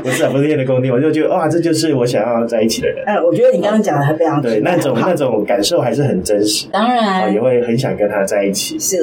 [0.03, 3.05] 不是啊，不是天雷勾动地火，我就觉得哇，这就是我想要在一起的人。
[3.07, 7.33] 哎，我觉得你刚刚讲的还非常对，那种那种感受还是很真实，当然。
[7.33, 8.79] 也会很想跟他在一起。
[8.79, 8.97] 是，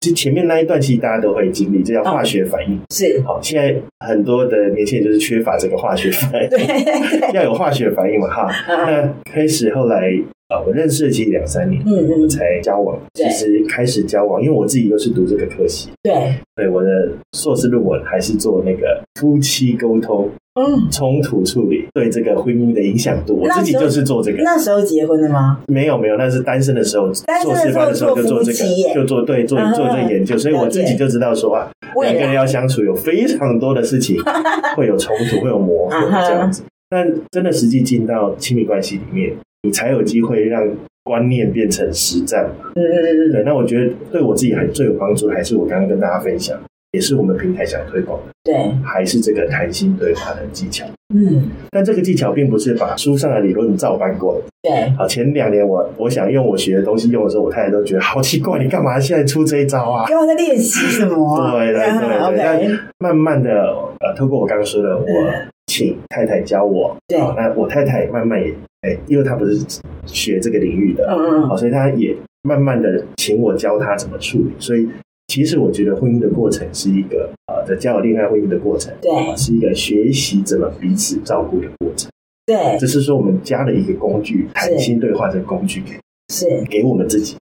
[0.00, 2.80] 就前面那一段其实大家都会经历，这叫化学反应。
[2.90, 3.74] 是，好，现在
[4.06, 9.72] 很多的年轻人就是缺乏这个化学反应，对，要有化学反应嘛，哈，那开始。
[9.74, 10.10] 后来
[10.48, 12.96] 啊，我认识了其实两三年，嗯嗯，才交往。
[13.14, 23.40] 其实开始交往，因为我自己又是读这个科系，对，对，我的硕士论文还是做那个夫妻沟通，嗯，冲突处理对这个婚姻的影响度。
[23.42, 24.40] 我自己就是做这个。
[24.44, 25.58] 那时候结婚了吗？
[25.66, 31.68] 没有没有，那是单身的时候，硕士班的时候就做这个，就做对做做这个研究，所以我自己就知道说啊，
[32.02, 34.16] 两个人要相处有非常多的事情
[34.76, 36.62] 会有冲突，会有磨合这样子。
[36.88, 39.32] 但真的实际进到亲密关系里面。
[39.62, 40.64] 你才有机会让
[41.02, 42.70] 观念变成实战嘛。
[42.76, 43.32] 嗯嗯嗯。
[43.32, 46.56] 对，那我觉得对我自己还最有帮助，还是我刚刚跟大家分享，
[46.92, 48.32] 也是我们平台想推广的。
[48.44, 50.86] 对，还是这个谈心对话的技巧。
[51.12, 51.50] 嗯。
[51.72, 54.40] 但这个技巧并不是把书上的理论照搬过来。
[54.62, 54.90] 对。
[54.96, 60.06] 好，前两年我我想用我学的东西用的时候，我太太都觉得好奇怪，你干嘛现在出这一招啊？
[60.06, 61.50] 干嘛在练习什么？
[61.50, 62.18] 对对对对。
[62.22, 62.78] OK。
[63.00, 63.50] 慢慢的，
[63.98, 65.32] 呃，透过我刚刚说的，我
[65.76, 66.96] 请太太教我。
[67.08, 67.18] 对。
[67.18, 68.54] 那我太太慢慢也。
[68.82, 69.58] 哎因为她不是
[70.06, 74.52] 学这个领域的，嗯嗯，好，所以她也慢慢的请我教她怎么处理。
[74.60, 74.88] 所以
[75.26, 82.08] 其实我觉得婚姻的过程是一个呃，在交友恋爱婚姻的过程，对，是一个学习怎么彼此照顾的过程。
[82.44, 85.98] 对，只是说我们加了一个工具，谈心对话这个工具给
[86.32, 87.34] 是给我们自己。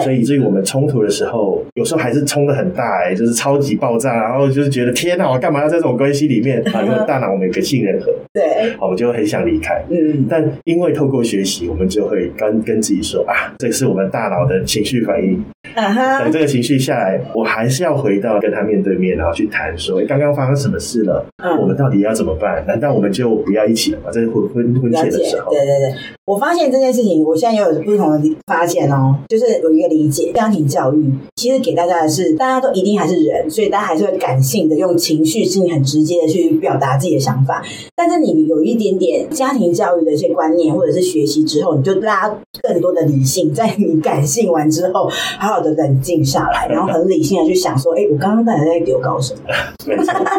[0.00, 6.82] 所以以，至于我们冲突的时候，有时候还是冲得很大，哎，就是超级爆炸，然后就是觉得天哪，我干嘛要在这种关系里面啊？
[6.82, 9.82] 因为大脑我们有个杏仁核， 对，我们就很想离开。
[9.90, 15.42] 嗯，但因为透过学习，我们就会跟跟自己说啊，这是我们大脑的情绪反应。
[15.74, 21.24] 等这个情绪下来，我还是要回到跟他面对面，然后去谈说，刚刚发生什么事了？
[21.60, 22.64] 我们到底要怎么办？
[22.66, 24.10] 难道我们就不要一起了吗？
[24.10, 25.94] 在婚婚婚前的时候，对对对，
[26.26, 37.62] 我发现这件事情，我现在又有不同的发现哦，就是有一个理解，家庭教育其实给大家的是，大家都一定还是人，所以大家还是会感性的用情绪性很直接的去表达自己的想法。
[37.96, 42.28] 但是你有一点点家庭教育的一些观念或者是学习之后，你就拉
[42.62, 45.08] 更多的理性，在你感性完之后，
[45.38, 49.40] 好好的冷静下来，然后很理性的去想说，哎，我刚刚到底在给我搞什么？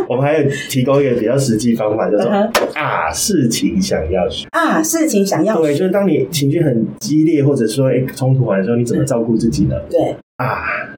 [0.09, 2.29] 我们还有提供一个比较实际方法，叫做
[2.75, 9.75] 啊，事情想要学啊，事情想要，对，就是当你情绪很激烈，或者说哎冲突完的时候，你怎么照顾自己呢？
[9.89, 10.15] 对。
[10.37, 10.89] 啊！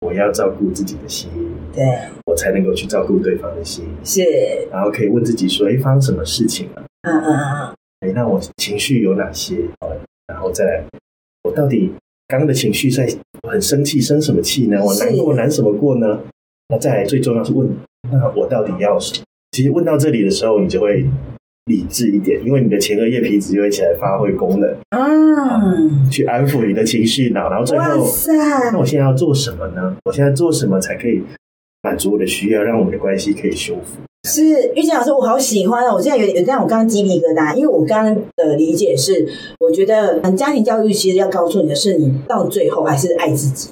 [0.00, 1.28] 我要照顾自己的心，
[1.74, 1.84] 对，
[2.26, 3.84] 我才能够去照顾对方的心。
[4.04, 4.22] 是，
[4.70, 7.74] 然后可以问自己说：“哎，发生什么事情了？”嗯嗯嗯。
[8.00, 9.56] 哎，那我情绪有哪些？
[10.28, 10.84] 然后再来，
[11.42, 11.90] 我到底
[12.28, 13.08] 刚刚的情绪在
[13.48, 14.80] 很生气，生什么气呢？
[14.84, 16.20] 我难过，难什么过呢？
[16.68, 17.68] 那再来，最重要是问：
[18.12, 19.24] 那我到底要什么？
[19.52, 21.04] 其实问到这里的时候，你就会。
[21.68, 27.84] 理智一点，因为你的前额叶皮质就会起来发挥功能，嗯，去安抚你的情绪脑，然后最后，
[28.72, 29.94] 那我现在要做什么呢？
[30.06, 31.22] 我现在做什么才可以
[31.82, 34.00] 满足我的需要，让我们的关系可以修复？
[34.28, 35.94] 是玉洁老师，我好喜欢哦！
[35.94, 39.26] 我现在有点，让我刚刚鸡皮疙瘩，因为我刚刚的理解是，
[39.60, 43.70] 我觉得家庭教育其实要告诉你的是，你到最后还是爱自己，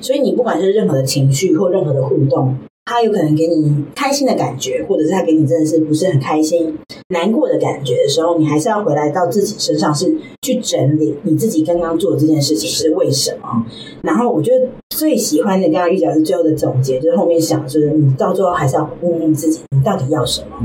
[0.00, 2.56] 所以你不管是任何的情绪或任何的互动。
[2.84, 6.74] 他有可能给你开心的感觉，或者是他给你真的是不是很开心、
[7.10, 13.66] 难过的感觉的时候，你还是要回来到自己身上，是去整理你自己刚刚做的这件事情是为什么。
[14.02, 20.56] 然后我觉得最喜欢的，刚刚玉姐是最后的总结，就是后面想就是你到最后还是要问问自己，你到底要什么？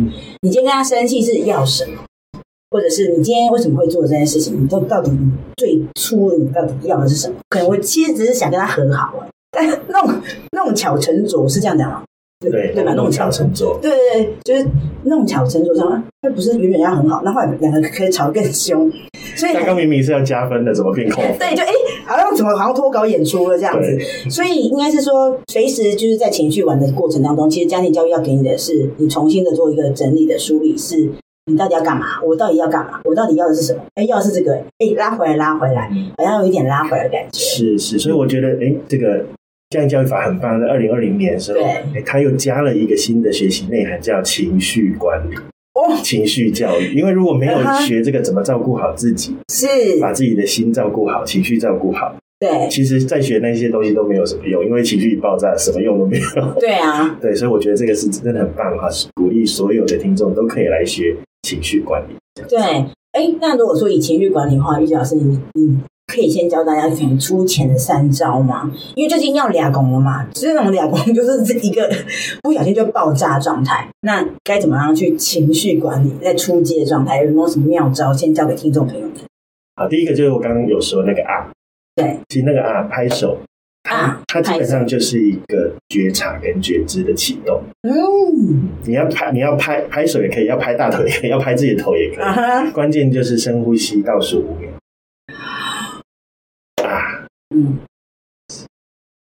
[0.41, 2.03] 你今天跟他生气是要什么？
[2.71, 4.63] 或者是你今天为什么会做这件事情？
[4.63, 5.11] 你到到底
[5.57, 7.35] 最初你到底要的是什么？
[7.49, 9.13] 可能我其实只是想跟他和好，
[9.51, 12.03] 但那种那种巧成拙是这样讲吗？
[12.39, 12.93] 对对吧？
[12.93, 14.67] 弄巧成拙，对对对，就是
[15.03, 18.91] 弄巧成拙上，他不是永远要很好，那后来两个可以吵得更凶。
[19.37, 21.37] 所以刚刚明明是要加分的，怎么变扣分？
[21.39, 21.71] 对，就哎，
[22.13, 24.29] 好像怎么好像脱稿演出了这样子。
[24.29, 31.09] 所以应该是说，随时就是在情绪玩的过程当中，其实家庭教育要给你的是，你重新的做一个整理的梳理，是
[31.47, 32.21] 你到底要干嘛？
[32.23, 33.01] 我到底要干嘛？
[33.05, 33.81] 我到底要的是什么？
[33.95, 37.39] 哎，要的是这个，哎，拉回来，拉回来，好像有一点拉回来的感觉。
[37.39, 39.25] 是是，所以我觉得，哎，这个。
[39.69, 41.59] 家庭教育法很棒，在二零二零年的时候，
[42.05, 45.35] 他又加了一个新的学习内涵，叫情绪管理。
[45.73, 49.67] 哦，情绪教育，因为如果没有学这个怎么照顾好自己，是
[49.99, 56.59] 把自己的心照顾好，情绪照顾好，对，其实再学那些东西都没有什么用，因为情绪一爆炸，什么用都没有。
[56.59, 62.15] 对啊， 对，所以我觉得这个是真的很棒哈，鼓励所有的听众都可以来学情绪管理。
[62.47, 65.77] 对，哎，那如果说以情绪管理的话，玉姐老师，你你。
[66.13, 68.71] 可以先教大家可能出钱的三招吗？
[68.93, 71.89] 因为最近要俩工了嘛，这种俩工就是这一个
[72.43, 73.89] 不小心就爆炸状态。
[74.01, 78.13] 那该怎么样去情绪管理，在出街的状态有没有什么妙招？
[78.13, 79.11] 先教给听众朋友们。
[79.75, 81.49] 好，第一个就是我刚刚有说那个啊，
[81.95, 83.39] 对，其实那个啊拍手
[83.89, 87.59] 啊，它基本上就是一个觉察跟觉知的启动。
[87.81, 92.23] 嗯，你要拍，你要拍拍手也可以，要拍大腿也可以，要拍自己的头也可以。
[92.23, 92.71] Uh -huh.
[92.71, 94.69] 关键就是深呼吸，倒数五秒。
[97.53, 97.77] 嗯，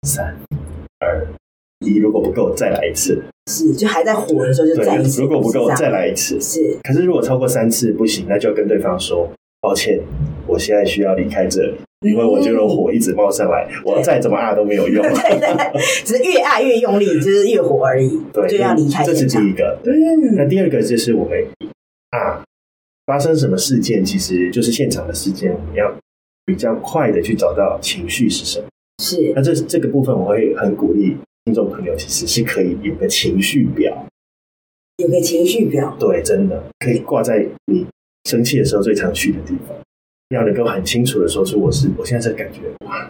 [0.05, 0.35] 三、
[0.99, 1.25] 二、
[1.79, 3.23] 一，如果不够，再来一次。
[3.49, 5.21] 是，就还在火的时候就再一次。
[5.21, 6.37] 如果不够，再来一次。
[6.41, 9.97] 是，可是如果超过三次不行，那就跟对方说抱歉，
[10.45, 15.01] 我现在需要离开这里，嗯、因为我觉得火一直冒上来，我再怎么按都没有用。
[15.07, 18.21] 对，对，只是越按越用力，就是越火而已。
[18.33, 19.05] 对，就要离开。
[19.05, 19.79] 这是第一个。
[19.85, 21.41] 嗯，那第二个就是我们
[22.09, 22.43] 啊，
[23.05, 25.89] 发生什么事件，其实就是现场的事件，我们要。
[26.47, 28.65] 比较快的去找到情绪是什么？
[29.03, 34.07] 是，那这这个部分我会很鼓励听众朋友，其实是可以有个情绪表，
[34.97, 37.85] 有个情绪表，对，真的可以挂在你
[38.23, 39.77] 生气的时候最常去的地方，
[40.29, 43.07] 要能够很清楚的说出我是我现在这感觉哇。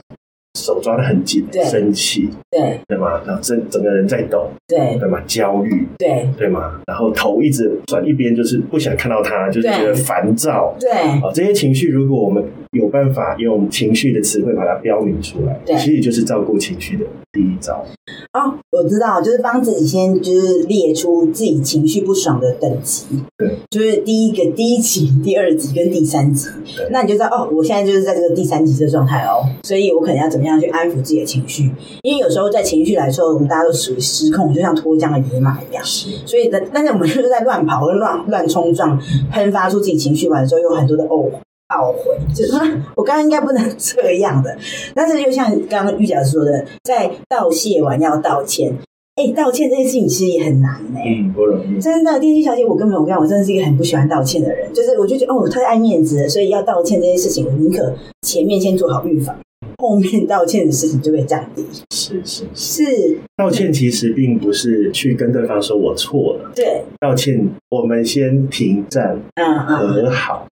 [0.58, 3.21] 手抓的很紧，生气，对，对吗？
[3.28, 5.21] 然后整整个人在抖，对，对吗？
[5.28, 6.82] 焦虑，对，对吗？
[6.88, 10.89] 然后头一直转一边，就是不想看到他，就是觉得烦躁，对，
[11.21, 12.43] 哦，这些情绪，如果我们
[12.78, 17.86] 有办法用情绪的词汇把它标明出来，对，其实就是照顾情绪的第一招。
[18.34, 23.06] 哦，我知道，就是帮自己先就是列出自己情绪不爽的等级，
[23.38, 26.48] 对，就是第一个第一级、第二级跟第三级，
[26.92, 31.72] 那你就知道哦，我现在就是在这个第三级的状态哦，所以我可能要怎么样去安抚自己的情绪？
[32.04, 39.00] 因为有时候在情绪来说，我们大家都属于失控，就像脱缰的野马一样，是，所以的，但是我们就是在乱跑、乱乱冲撞，
[39.32, 41.32] 喷发出自己情绪完之后，有很多的懊悔。
[41.69, 42.53] 懊悔，就是
[42.95, 44.58] 我刚刚应该不能这样的，
[44.93, 48.73] 但是就像刚刚玉姐说的，在道谢完要道歉，
[49.15, 51.80] 哎，道歉这件事情其实也很难哎，嗯，不容易。
[51.82, 59.36] 真的，电梯小姐，我根本我跟你讲，我真的是一个很不喜欢道歉的人，就是我就觉得哦，我太爱面子了，所以要道歉这件事情，我宁可前面先做好预防，
[59.77, 61.65] 后面道歉的事情就会降低。
[61.91, 62.45] 是是。
[62.53, 70.47] 是，是，道歉其实并不是去跟对方说我错了，对，道歉我们先停战，嗯，和好。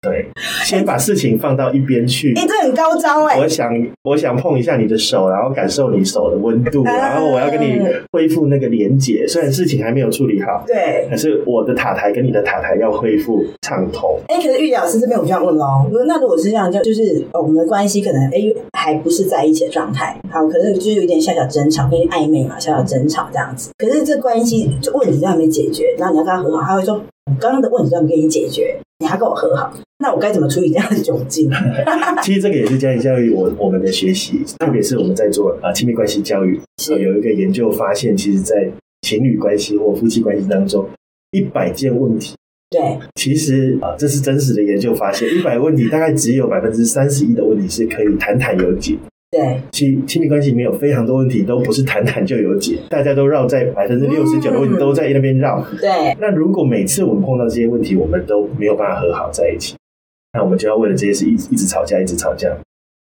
[0.00, 0.26] 对，
[0.64, 2.34] 先把事情放到一边去。
[2.34, 3.38] 哎、欸，这很高招哎！
[3.38, 3.70] 我想，
[4.02, 9.26] 我想碰一下你的手，然后感受你手的温度，然后我要跟你恢复那个连结。
[9.28, 14.18] 虽然事情还没有处理好，对，可是我的塔台跟你的塔台要恢复畅通。
[14.26, 23.70] 哎、欸，可是玉老师这边我就要问喽，那如果是这样，就就是我们的关系可能哎、欸、还不是在一起的状态，好，可是就是有点小小争吵，跟暧昧嘛，小小争吵这样子。
[23.78, 28.76] 可是这关系这问题都还没解决，然后你要跟他和好，他会说我刚刚的问题都还没给你解决。
[29.02, 31.50] 你还跟我和好，那我该怎么处理这样的窘境？
[32.22, 40.88] 其实这个也是家庭教育我我们的学习，特别是我们在做啊亲密关系教育，是有一个研究发现，其实，在情侣关系或夫妻关系当中，
[41.32, 42.36] 一百件问题，
[42.70, 48.96] 对，其实啊，这是真实的研究发现，一百问题大概只有百分之三十一的问题是可以谈谈有解。
[49.32, 55.66] 对，其亲密关系里面有非常多问题都不是谈谈就有解，大家都绕在百分之六十九的问题都在那边绕。
[55.80, 59.74] 对，那如果每次我们碰到这些问题，我们都没有办法和好在一起，
[60.34, 62.54] 那我们就要为了这些事一直一直吵架，一直吵架。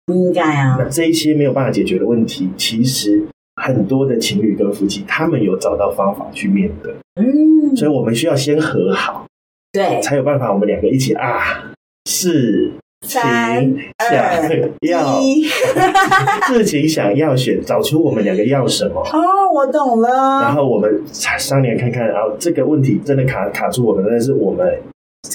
[0.06, 0.76] 不应该啊。
[0.78, 3.24] 那这一些没有办法解决的问题，其实
[3.56, 6.94] 很多的情侣跟夫妻，他们有找到方法去面对。
[7.16, 9.26] 嗯，所以我们需要先和好，
[9.72, 11.74] 对，才有办法我们两个一起啊，
[12.06, 12.72] 是。
[13.04, 15.44] 三二要一，
[16.48, 19.02] 事情想要选，找出我们两个要什么。
[19.02, 20.42] 哦，我懂了。
[20.42, 24.66] 然后我们商量看看，然后这个问题真的卡卡住我们，但是我们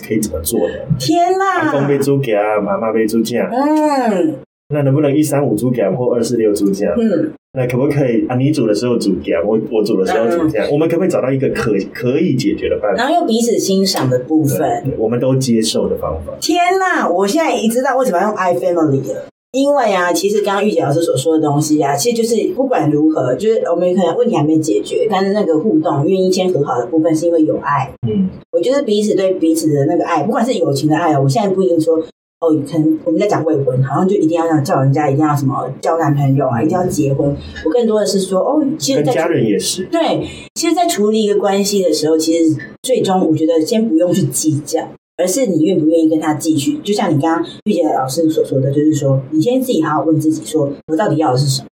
[0.06, 0.86] 可以怎么做的？
[0.98, 1.66] 天哪！
[1.66, 3.48] 阿公被猪给啊，妈妈被猪酱。
[3.50, 4.36] 嗯，
[4.70, 6.92] 那能不能一三五猪给或二四六猪酱？
[6.98, 7.32] 嗯。
[7.58, 8.36] 那可不可以啊？
[8.36, 13.02] 你煮的时候煮这样，我我煮的时候煮这样，嗯，我们可不可以找到一个可可以解决的办法？
[13.02, 16.32] 然后用彼此欣赏的部分，我们都接受的方法。
[16.40, 17.08] 天哪！
[17.08, 19.26] 我现在已知道为什么要用 I Family 了。
[19.52, 27.90] 因为啊，其实刚刚玉姐老师所说的东西啊，其实就是不管如何，就是我们可能问题还没解决，但是那个互动愿意先和好的部分，是因为有爱。
[28.06, 31.98] 嗯，我觉得彼此对彼此的那个爱，不管是友情的爱，我现在不一定说。
[32.40, 37.36] 哦，可能我们在讲未婚，好像就一定要让叫人家一定要什么交男朋友啊，一定要结婚。
[37.64, 40.24] 我更多的是说，哦，其实在家人也是对，
[40.54, 46.78] 其实，在处理一个关系的时候，其实最终我觉得先不用去计较，而是你愿不愿意跟他继续。
[46.84, 51.66] 就像你刚刚玉姐老师所说的，就是说，你先自己好好问自己说，说我到底要的是什么。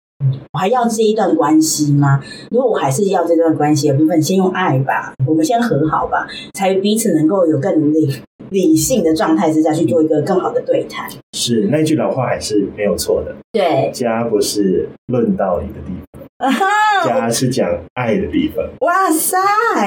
[0.53, 2.21] 我还要这一段关系吗？
[2.53, 8.09] 如果我还是要这段关系的部分，先用爱吧，我们先和好吧，才彼此能够有更理
[8.53, 11.11] 理性的状态之下去做一个更好的对谈。
[11.33, 13.35] 是那句老话还是没有错的。
[13.53, 15.93] 对，家不是论道理的地
[16.39, 18.65] 方，家是讲爱的地方。
[18.81, 19.37] 哇塞，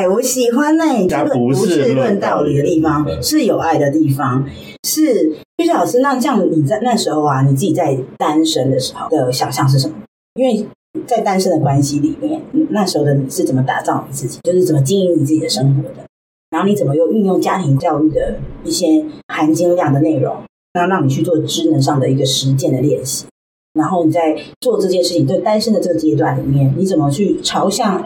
[0.10, 4.46] 我喜欢那家不是论道理的地方，是有爱的地方。
[4.84, 9.96] 是玉洁老师，那这样你在那时候啊，你自己在单身的时候的想象是什么？
[10.36, 10.68] 因为
[11.08, 12.40] 在单身的关系里面，
[12.70, 15.96] 那时候的你是怎么打造你自己，就是怎么经营你自己的生活的？
[16.50, 20.36] 然后你怎么又运用家庭教育的一些含金量的内容，
[20.74, 23.26] 然后让你去做职能上的一个实践的练习？
[23.74, 28.00] 然后你在做这件事情，在单身的这个阶段里面，你怎么去朝向？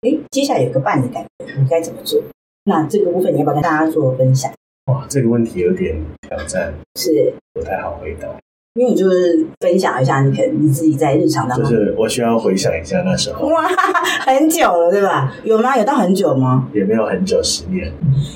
[0.00, 2.20] 哎，接下来有个伴的感觉，你该怎么做？
[2.64, 4.52] 那这个部分你要不要跟大家做分享？
[4.86, 8.28] 哇，这个问题有点挑战，是不太好回答。
[8.74, 13.68] 因为你就是分享一下，你可能你自己在日常当中，就是我需要回想一下那时候，哇，
[14.24, 15.34] 很久了，对吧？
[15.44, 15.76] 有吗？
[15.76, 16.68] 有到很久吗？
[16.72, 17.92] 也没有很久，十年，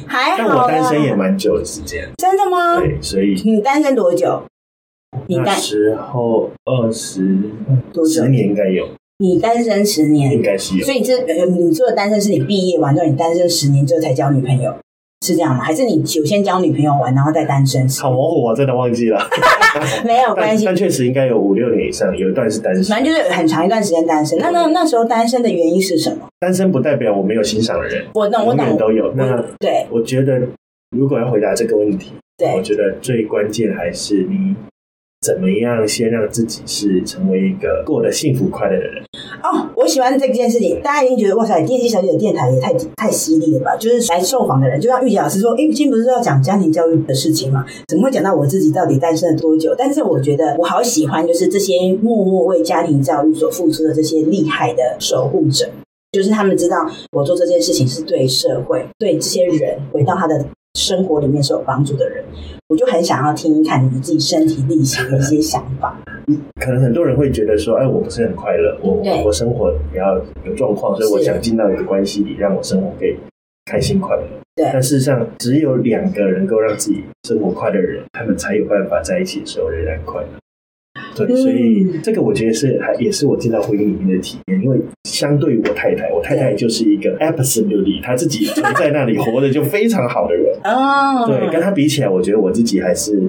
[0.07, 0.37] 还好。
[0.39, 2.79] 但我单身也蛮久的时间，真的吗？
[2.81, 4.43] 对，所以你单身多久？
[5.27, 7.39] 你那时候二十
[7.91, 8.87] 多十年应该有。
[9.19, 14.75] 你单身十年应该是有，所以这呃，你说的单身是你毕业完之后，你单身十年之后才交女朋友。
[15.27, 15.65] 是这样吗？
[15.65, 17.89] 还是你首先交女朋友玩，然后再单身？
[17.89, 19.21] 好模糊，我真的忘记了。
[20.07, 22.85] 没有关系，但确实应该有五六年以上，有一段是单身。
[22.85, 24.39] 反正就是很长一段时间单身。
[24.39, 26.29] 那那那时候单身的原因是什么？
[26.39, 29.13] 单身不代表我没有欣赏的人，我那，我懂，都有。
[29.15, 30.41] 那对，我觉得
[30.97, 34.55] 如果要回答这个问题，对，我觉得最关键还是你。
[35.21, 39.03] 怎么样先让自己是成为一个过得幸福快乐的人？
[39.43, 40.81] 哦，我喜欢这件事情。
[40.83, 43.77] 大家一定觉得哇塞，电机小姐的电台也太太犀利了吧？
[43.77, 47.65] 就是来受访的人，就像玉洁老师说，哎，今天不是要讲家庭教育的事情吗？
[47.89, 49.75] 怎么会讲到我自己到底单身了多久？
[49.77, 55.69] 但是我觉得我好喜欢，就是这些默默为家庭教育所付出的这些厉害的守护者，
[56.13, 60.45] 就是他们知道我做这件事情是对社会、对这些人回到他的
[60.77, 62.23] 生活里面是有帮助的人。
[62.69, 65.99] 我就很想要听一看你们自己身体力行的一些想法。
[66.61, 73.17] 可能很多人会觉得说，哎，我不是很快乐，我我生活比较有状况，所以我想进到一个关系里，让我生活可以
[73.65, 74.23] 开心快乐。
[74.57, 80.29] 对，但事实上，只有两个能够让自己生活快乐的人，他们才有办法在一起的时候仍然快乐。
[81.17, 91.27] 对，所以这个我觉得是还也是我进到婚姻里面的体验，因为相对于我太太，我太太就是一个 absolutely 她自己存在那里活得就非常好的人 哦。
[91.27, 93.23] 对，跟她比起来，我觉得我自己还是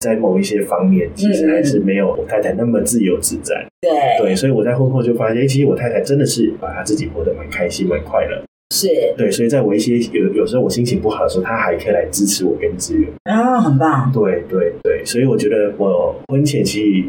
[0.00, 3.66] 在某一些方面，其实还是没有我太太那么自由自在。
[3.80, 3.90] 对
[4.26, 8.42] 对，所以我在婚后就发现，其实我太太真的是把她自己活得蛮开心、蛮快乐。
[8.74, 8.88] 是
[9.18, 14.10] 对，所以在我一些有有时候我心情不好的时候，她还可以来支持我跟支援啊，很棒。
[14.12, 17.04] 对对对，所以我觉得我婚前其实。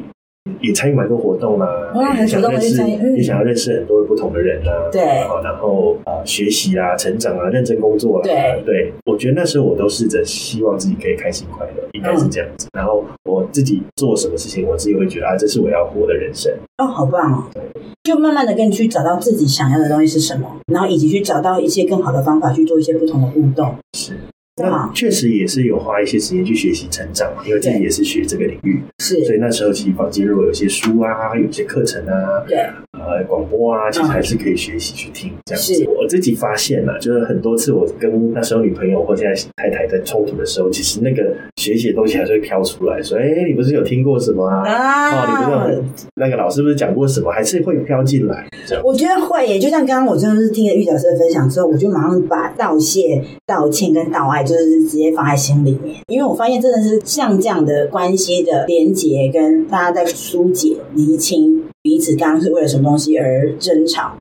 [0.60, 5.02] 也参与蛮多活动啦、啊，哇，很主动的参与，嗯，也想要认识很多不同的人啊，对，
[5.44, 12.68] 然后啊、呃，学习啊，成长啊，认真工作啦、啊，对，对，我觉得那时候我都试着希望自己可以开心快乐，应该是这样子。
[12.68, 16.52] 嗯、然后我自己做什么事情，我自己会觉得啊，这是我要活的人生。
[16.78, 17.44] 哦，好棒哦！
[17.54, 17.62] 对，
[18.04, 23.76] 就慢慢的跟你去找到自己想要的东西是什么，然后以及去找到一些更好的方法去做一些不同的互动。
[23.94, 24.14] 是。
[24.56, 32.58] 那确实也是有花一些时间去学习成长嘛，因为自己也是学这个领域，是，所以那时候其实坊间如果有些书啊，有些课程啊，对，
[32.92, 35.90] 呃，广播啊，其实还是可以学习去听这样子。
[35.98, 44.62] 我自己发现了，就是很多次我跟那时候女朋友或现在太太在冲突的时候，其实那个学习的东西还是会飘出来，说，哎，你不是有听过什么啊？
[44.70, 45.84] 啊，哦，你不是有
[46.14, 47.32] 那个老师不是讲过什么？
[47.32, 48.48] 还是会飘进来。
[48.84, 54.43] 我觉得会耶，就像刚刚我真的是听了玉老师的分享之后，我就马上把道谢、道歉跟道爱。
[54.44, 64.16] 就是直接放在心里面，因为我发现真的是像这样的关系的连结，跟大家在疏解、厘清彼此刚刚是为了什么东西而争吵，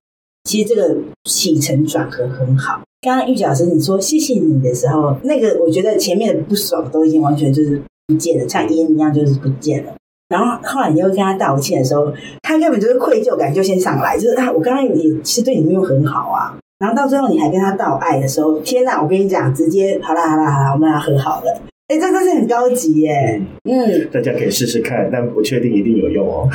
[0.44, 2.80] 其实这个起承转合很好。
[3.00, 9.92] 刚刚玉洁老师你说谢谢你的时候，那个我觉得前面的不爽都已经完全就是不见了，像烟一样就是不见了。
[10.28, 12.12] 然后后来你又跟他道歉的时候，
[12.42, 16.56] 他根本就是愧疚感就先上来，就是啊，我刚刚也其实对你没有很好啊。
[16.82, 19.00] 然后到最后你还跟他道爱的时候，天哪！
[19.00, 21.60] 我跟你讲，直接好啦好啦好啦，我们俩和好了。
[21.88, 23.40] 哎，这真是很高级耶！
[23.68, 26.48] 嗯，大家可以试试看，但不确定一定有用哦。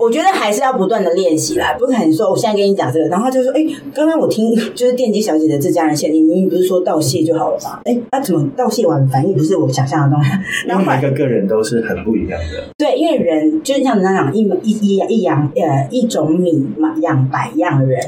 [0.00, 3.64] 我觉得还是要不断的 练习啦，不可能说我现在跟你讲这个，然后就说，哎，
[3.94, 7.80] 刚刚我听就是电击小姐的这家人限定，明明不是说道谢就好了吗？
[7.84, 10.30] 哎，那、啊、怎么道谢完反应不是我想象的东西？
[10.66, 12.64] 然后每个个人都是很不一样的。
[12.76, 18.00] 对，因为人就是像你那样一一一一样呃一种米嘛养百样人，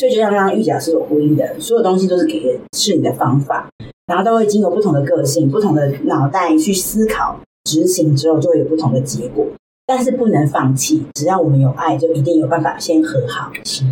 [0.00, 3.68] 所以就像刚刚玉姐是有呼应的，所有东西都是给是你的方法。
[4.06, 9.46] 然后都会经过不同的个性、不同的脑袋去思考、执行之后，就会有不同的结果。
[9.86, 13.52] 但是不能放弃，只要我们有爱，就一定有办法先和好。
[13.62, 13.84] 是，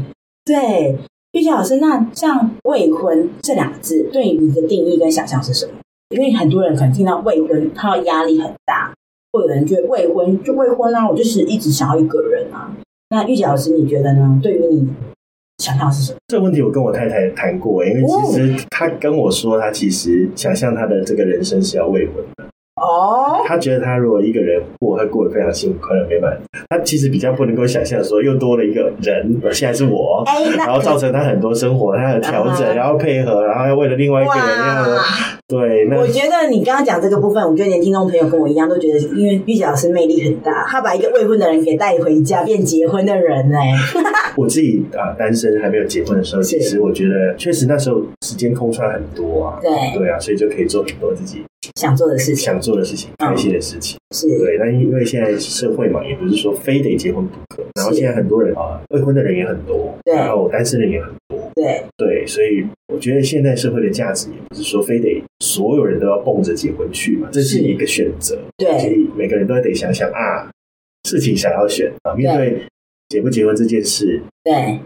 [0.47, 0.97] 对，
[1.33, 5.73] 玉洁老师，那像未婚这两个字，对于你的定义跟想象是什么？
[6.09, 8.95] 因为很多人可能听到未婚，他的压力很大，
[9.31, 12.75] 会有人觉得未婚就未婚啊，我就是一直想要一个人啊。
[13.11, 14.41] 那玉洁老师，你觉得呢？
[14.43, 14.89] 对于你。
[15.59, 16.19] 想象是什么？
[16.29, 22.45] 这个问题我跟我太太谈过，因为其实她跟我说，她其实想象她的这个人生是要未婚的。
[22.81, 26.37] 哦，他觉得他如果一个人过，会过得非常幸福、快乐、美满。
[26.68, 30.24] 他其实比较不能够想象说，又多了一个人，而现在是我，
[30.57, 34.99] 然后造成他很多生活他的调整，然后配合，然后要为了另外一个人要
[35.47, 35.87] 对。
[35.87, 43.59] 那我觉得你刚刚讲这个部分，我觉得连听众朋友跟我一样都觉得，因为玉姐老师魅力很大，他把一个未婚的人给带回家，变结婚的人呢。
[44.37, 51.43] 我自己啊，单身还没有结婚的时候，其实我觉得确实那时候时间空出来很多啊，对对啊，所以就可以做很多自己。
[51.75, 54.59] 想做的事情，想做的事情，开心的事情，是对。
[54.59, 57.63] 但因为现在社会嘛，也不是说非得结婚不可。
[57.75, 60.15] 然后现在很多人啊，未婚的人也很多，对。
[60.15, 62.27] 然后单身的人也很多，对对。
[62.27, 68.39] 所以我觉得现在社会的价值也不是说非得所有人都要蹦着结婚去嘛，这是一个选择。
[68.57, 70.51] 对，所以每个人都得想想啊，
[71.05, 72.63] 事情想要选啊，面对
[73.09, 74.79] 结不结婚这件事，对。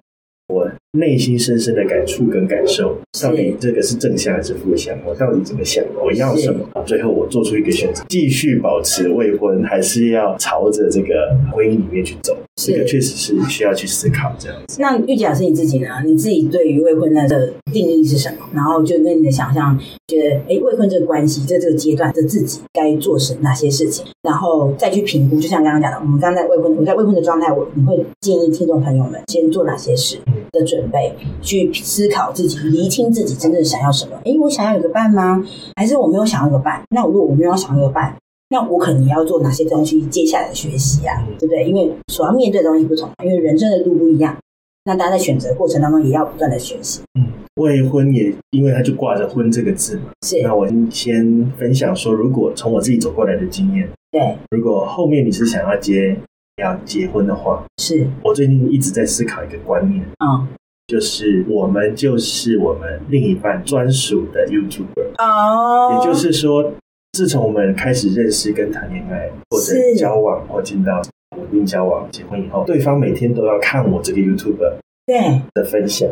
[0.49, 4.95] 我内心深深的感触跟感受，到底这个是正向还是负向？
[5.07, 5.83] 我到底怎么想？
[5.99, 6.69] 我要什么？
[6.85, 12.37] 最后我做出一个选择：继续保持未婚，还是要朝着这个婚姻里面去走？
[12.57, 14.77] 这个确实是需要去思考这样子。
[14.83, 15.89] 那玉洁老师你自己呢？
[16.05, 18.47] 你自己对于未婚的定义是什么？
[18.53, 19.79] 然后就跟你的想象，
[20.09, 25.41] 觉得哎，未婚这个关系在这个阶段的自己该做什哪些事情，然后再去评估。
[25.41, 30.19] 就像刚刚讲的，我们刚在未婚，我在未婚的状态，我你会建议听众朋友们先做哪些事？
[30.53, 34.17] 的准备，去思考自己，厘清自己真正想要什么。
[34.25, 35.45] 诶，我想要有个伴吗？
[35.77, 36.83] 还是我没有想要有个伴？
[36.91, 38.17] 那如果我没有想要有个伴，
[38.51, 40.01] 那我可能要做哪些东西？
[40.07, 41.65] 接下来的学习啊，对不对？
[41.65, 44.37] 因为所要面对的东西不同，因为人生的路不一样。
[44.85, 47.01] 那大家在选择过程当中，也要不断的学习。
[47.19, 47.27] 嗯，
[47.57, 50.11] 未婚也因为他就挂着婚这个字嘛。
[50.27, 50.43] 是。
[50.43, 56.17] 那我先分享说，如果从我自己走过来的经验，对，如果后面你是想要结。
[56.59, 60.47] 要结婚的话，是我最近一直在思考一个观念啊，
[60.93, 66.71] 就是我们就是我们另一半专属的 YouTuber 哦，也就是说，
[67.13, 71.01] 自从我们开始认识跟谈恋爱，或者交往或进到
[71.39, 74.75] 稳定交往结婚以后，对方每天都要看我这个 YouTuber
[75.07, 75.41] 对。
[75.55, 76.07] 的分享。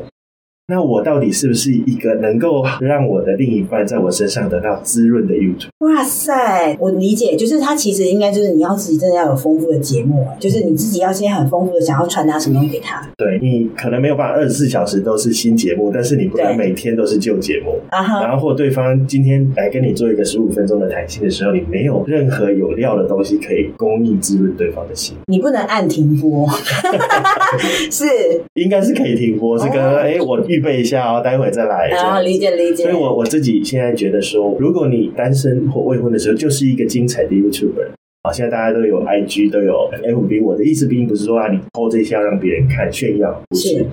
[0.70, 5.66] 那我到底是不是一个能够让我的另一半在我身上得到滋润的 YouTube？
[5.78, 13.04] 哇塞，我理解，就是他其实应该就是你要自己真的要有丰富的节目，就是你自己要先很丰富的想要传达什么东西给他。
[13.16, 17.74] 对，你可能没有办法二十四小时都是新节目，但是你不能每天都是旧节目。
[17.90, 18.22] 啊哈。
[18.22, 26.48] 然后或对方今天来跟你做一个十五分钟的谈心的时候，你没有任何有料的东西可以供应滋润对方的心，你不能按停播。
[27.90, 28.04] 是，
[28.54, 31.88] 应该是可以停播，是跟哎、哦、我预备一下哦，待会再来。
[31.90, 32.84] 啊，理解理解。
[32.84, 37.88] 所以我我自己现在觉得说，如果你单身或未婚的时候，就是一个精彩的 YouTuber。
[38.22, 40.44] 啊，现在大家都有 IG，都有 FB。
[40.44, 43.86] 我的意思并不是说啊，你 po 这些要让别人看炫耀，不是，是，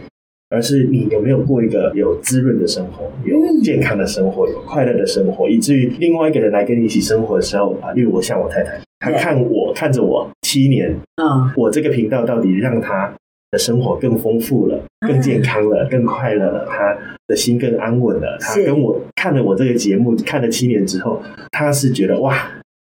[0.50, 13.14] 而是你有没有过一个有滋润的生活，有健康的生活，有快乐的生活，以至于另外一个人来跟你一起生活的时候啊，例如我像我太太，她看我看着我七年，啊，我这个频道到底让她
[13.52, 18.38] 的生活更丰富了，更健康了，更快乐了，他的心更安稳了。
[18.40, 21.22] 他跟我看了我这个节目看了七年之后，
[21.52, 22.36] 他是觉得哇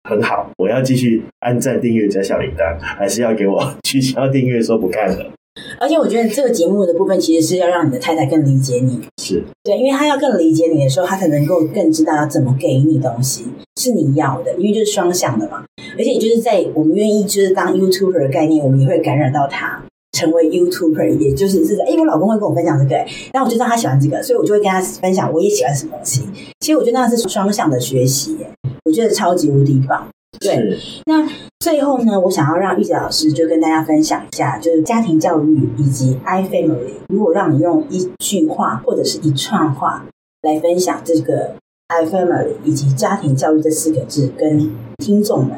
[0.10, 5.32] 很好，我要继续按赞、订阅、加小铃铛，还是要给我取消订阅说不看了？
[5.80, 13.46] 而且我觉得这个节目的部分其实是要让你的太太更理解你，是对，因为她要更理解你的时候，她才能够更知道要怎么给你东西
[13.80, 15.64] 是你要的，因为就是双向的嘛。
[15.98, 19.82] 而且就是在我们愿意就是当 YouTuber 的概念，我们也会感染到他。
[20.16, 22.96] 成为 YouTuber，也就是是的，哎，我老公会跟我分享这个，
[23.34, 26.22] 然后我就知道他喜欢这个，所以我就会跟他分享我也喜欢什么东西。
[26.62, 28.38] 其实我觉得那是双向的学习，
[28.86, 30.08] 我觉得超级无敌棒。
[30.40, 31.28] 对，那
[31.60, 36.94] 最后呢，我想要让玉洁老师就跟大家分享一下，就是家庭教育以及 iFamily。
[37.10, 40.06] 如果让你用一句话或者是一串话
[40.42, 41.56] 来分享这个
[41.90, 45.58] iFamily 以及家庭教育这四个字，跟听众们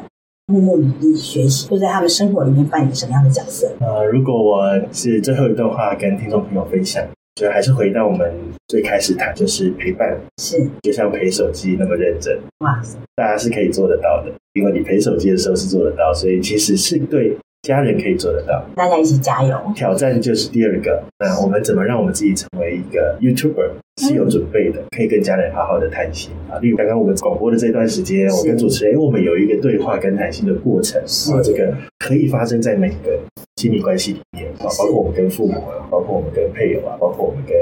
[0.50, 3.70] 默默努力学习，会在他们生活里面扮演什么样的角色？
[3.80, 8.32] 呃，如果我是最后一段话跟听众朋友分享，就还是回到我们
[8.66, 12.34] 最开始谈，就是陪伴，是就像陪手机那么认真。
[12.60, 12.82] 哇，
[13.14, 17.36] 大家是可以做得到的，因为你陪手机的时候是做得到，所以其实是对。
[17.62, 19.60] 家人可以做得到，大家一起加油。
[19.74, 26.56] 挑战就是第二个，那我们怎么让我们自己成为一个 YouTuber 是有准备的，可以跟家人好好的谈心啊。
[26.60, 33.18] 例如刚刚我们广播的这段时间，我跟主持人，因为我们有一个对话跟谈心的过程啊，这个可以发生在每个
[33.56, 37.56] 亲密关系里面啊，包括我们跟父母啊，包括我们跟配偶啊，包括我们跟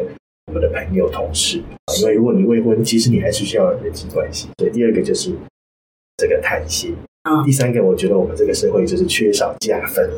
[0.48, 1.90] 我们的朋友、同事啊。
[2.00, 4.48] 因为如果你未婚，其实你还是需要人际关系。
[4.58, 5.32] 所以第二个就是
[6.18, 6.94] 这个谈心。
[7.44, 10.08] 第三个，我觉得我们这个社会就是缺少加分，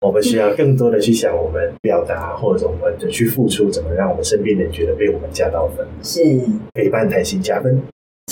[0.00, 5.86] 我们需要更多的去想我们表达，或者我们的去付出，怎么让我们身边人觉得被我们加到分？
[6.02, 6.40] 是
[6.72, 7.82] 陪伴、谈心、加分，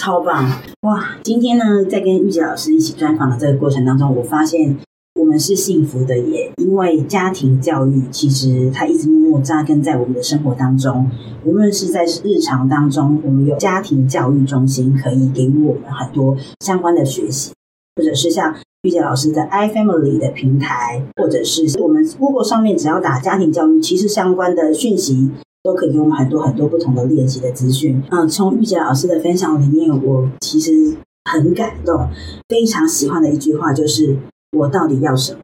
[0.01, 0.51] 超棒
[0.81, 1.19] 哇！
[1.23, 4.79] 今天呢，在跟玉洁老师一起专访的这个过程当中，我发现
[5.14, 11.11] 我们是幸福的耶，因为家庭教育其实它一直默默扎根在我们的生活当中，
[11.45, 17.53] 无论是在日常当中，我们有家庭教育中心可以给予我们很多相关的学习。
[17.97, 25.33] 或者是像玉洁老师的 iFamily 的平台，或者是我们 Google 上面只要打家庭教育，其实相关的讯息
[25.64, 28.01] 都可以用很多很多不同的练习的资讯。
[28.12, 32.09] 嗯，从玉洁老师的分享里面，我其实很感动，
[32.49, 34.16] 非常喜欢的一句话就是
[34.57, 35.41] “我到底要什么？”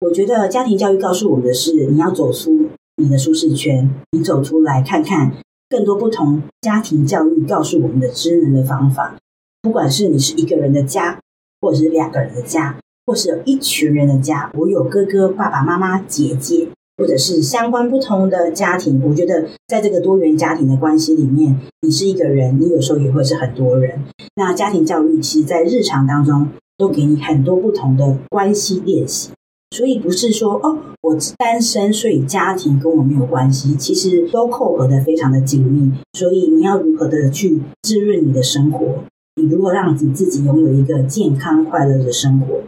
[0.00, 5.30] 我觉得家庭教育告诉我们的是，你要走出你的舒适圈，你走出来看看
[5.68, 9.14] 更多不同家庭教育告诉我们的知能的方法，
[9.60, 11.18] 不管是你是一个人的家。
[11.62, 19.00] 或者是两个人的家，或是有一群人的家，我有哥哥、爸爸妈妈、姐姐，或者是相关不同的家庭。
[19.04, 24.02] 我觉得在这个多元家庭的关系里面，你是一个人，你有时候也会是很多人。
[24.34, 29.30] 那家庭教育其实，在日常当中都给你很多不同的关系练习。
[29.74, 33.74] 所以不是说哦，我单身，所以家庭跟我没有关系。
[33.74, 35.90] 其实都扣合的非常的紧密。
[36.12, 39.04] 所以你要如何的去滋润你的生活？
[39.34, 42.60] 你如何让你自己拥有一个健康快乐的生活？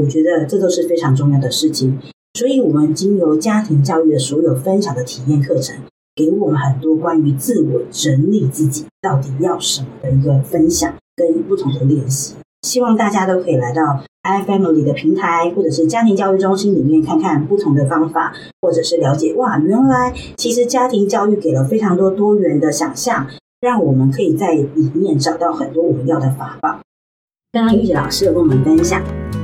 [0.00, 1.98] 我觉得这都是非常重要的事情。
[2.38, 5.76] 所以，我们经由家庭教育的所有分享的体验课程，
[6.14, 12.34] 给我们很多关于自我整理自己到底要什么的一个分享跟不同的练习。
[12.62, 23.26] 希望大家都可以来到 iFamily 的平台，或者是家庭教育中心里面看看不同的方法，或者是了解哇，原来其实家庭教育给了非常多多元的想象。
[23.62, 26.80] 让我们可以在里面找到很多我们要的法宝。
[27.52, 29.00] 刚刚玉洁老师有跟我们分享，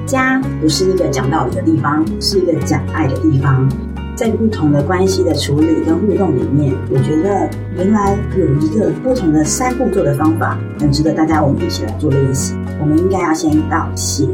[0.08, 3.70] 家不是一个讲道理的地方，是一个讲爱的地方。
[4.16, 12.56] 在不同的关系的处理跟互动里面，我觉得原来有一个不同的三步骤的方法，很值得大家我们一起来做练习。
[12.80, 14.26] 我们应该要先道谢，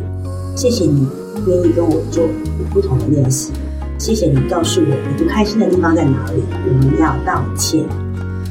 [0.57, 1.07] 谢谢你
[1.47, 2.27] 愿意跟我做
[2.71, 3.53] 不同的练习，
[3.99, 7.85] 谢谢你告诉我你不开心的地方在哪里，我们要道歉。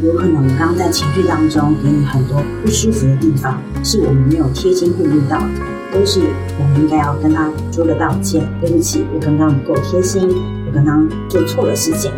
[0.03, 6.19] 有可能我刚刚在情绪当中给你很多不舒服的地方，是我们没有贴心顾虑到的，都是
[6.59, 10.27] 我们应该要跟他说个道歉，对不起，我刚刚不够贴心，
[10.67, 12.11] 我刚刚做错了事情。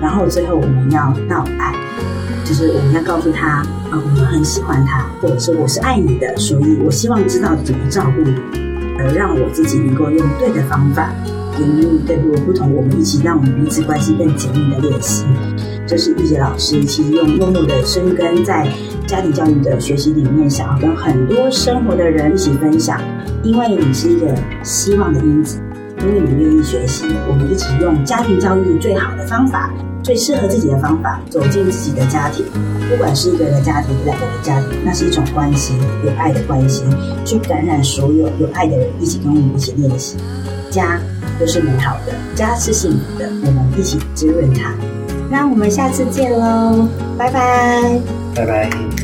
[0.00, 1.74] 然后最后我们要道爱，
[2.44, 3.58] 就是我们要告诉他
[3.90, 8.34] 啊，我们很喜欢他，或者是我是爱你的，所以我希望知道怎么照顾你，
[8.98, 11.12] 而让我自己能够用对的方法，
[11.54, 15.24] 给予更多不同，我们一起让我们彼此关系更紧密的练习。
[15.86, 18.68] 这是玉洁老师，其实用默默的生根在
[19.06, 23.00] 家庭教育的学习里面，想要跟很多生活的人一起分享。
[23.44, 24.34] 因为你是一个
[24.64, 25.60] 希望的因子，
[26.00, 29.72] 因为你愿意学习，我们一起用家庭教育最好的方法，
[30.02, 32.44] 最适合自己的方法，走进自己的家庭。
[32.90, 35.74] 不管是一个人的家庭，两个人的家庭，那是一种关系，
[36.04, 36.82] 有爱的关系，
[37.24, 40.16] 去感染所有有爱的人，一起跟我们一起练习。
[40.68, 41.00] 家
[41.38, 44.74] 都是美好的，家是幸福的，我们一起滋润它。
[45.38, 48.00] 那我们下次见喽，拜拜，
[48.34, 48.95] 拜拜。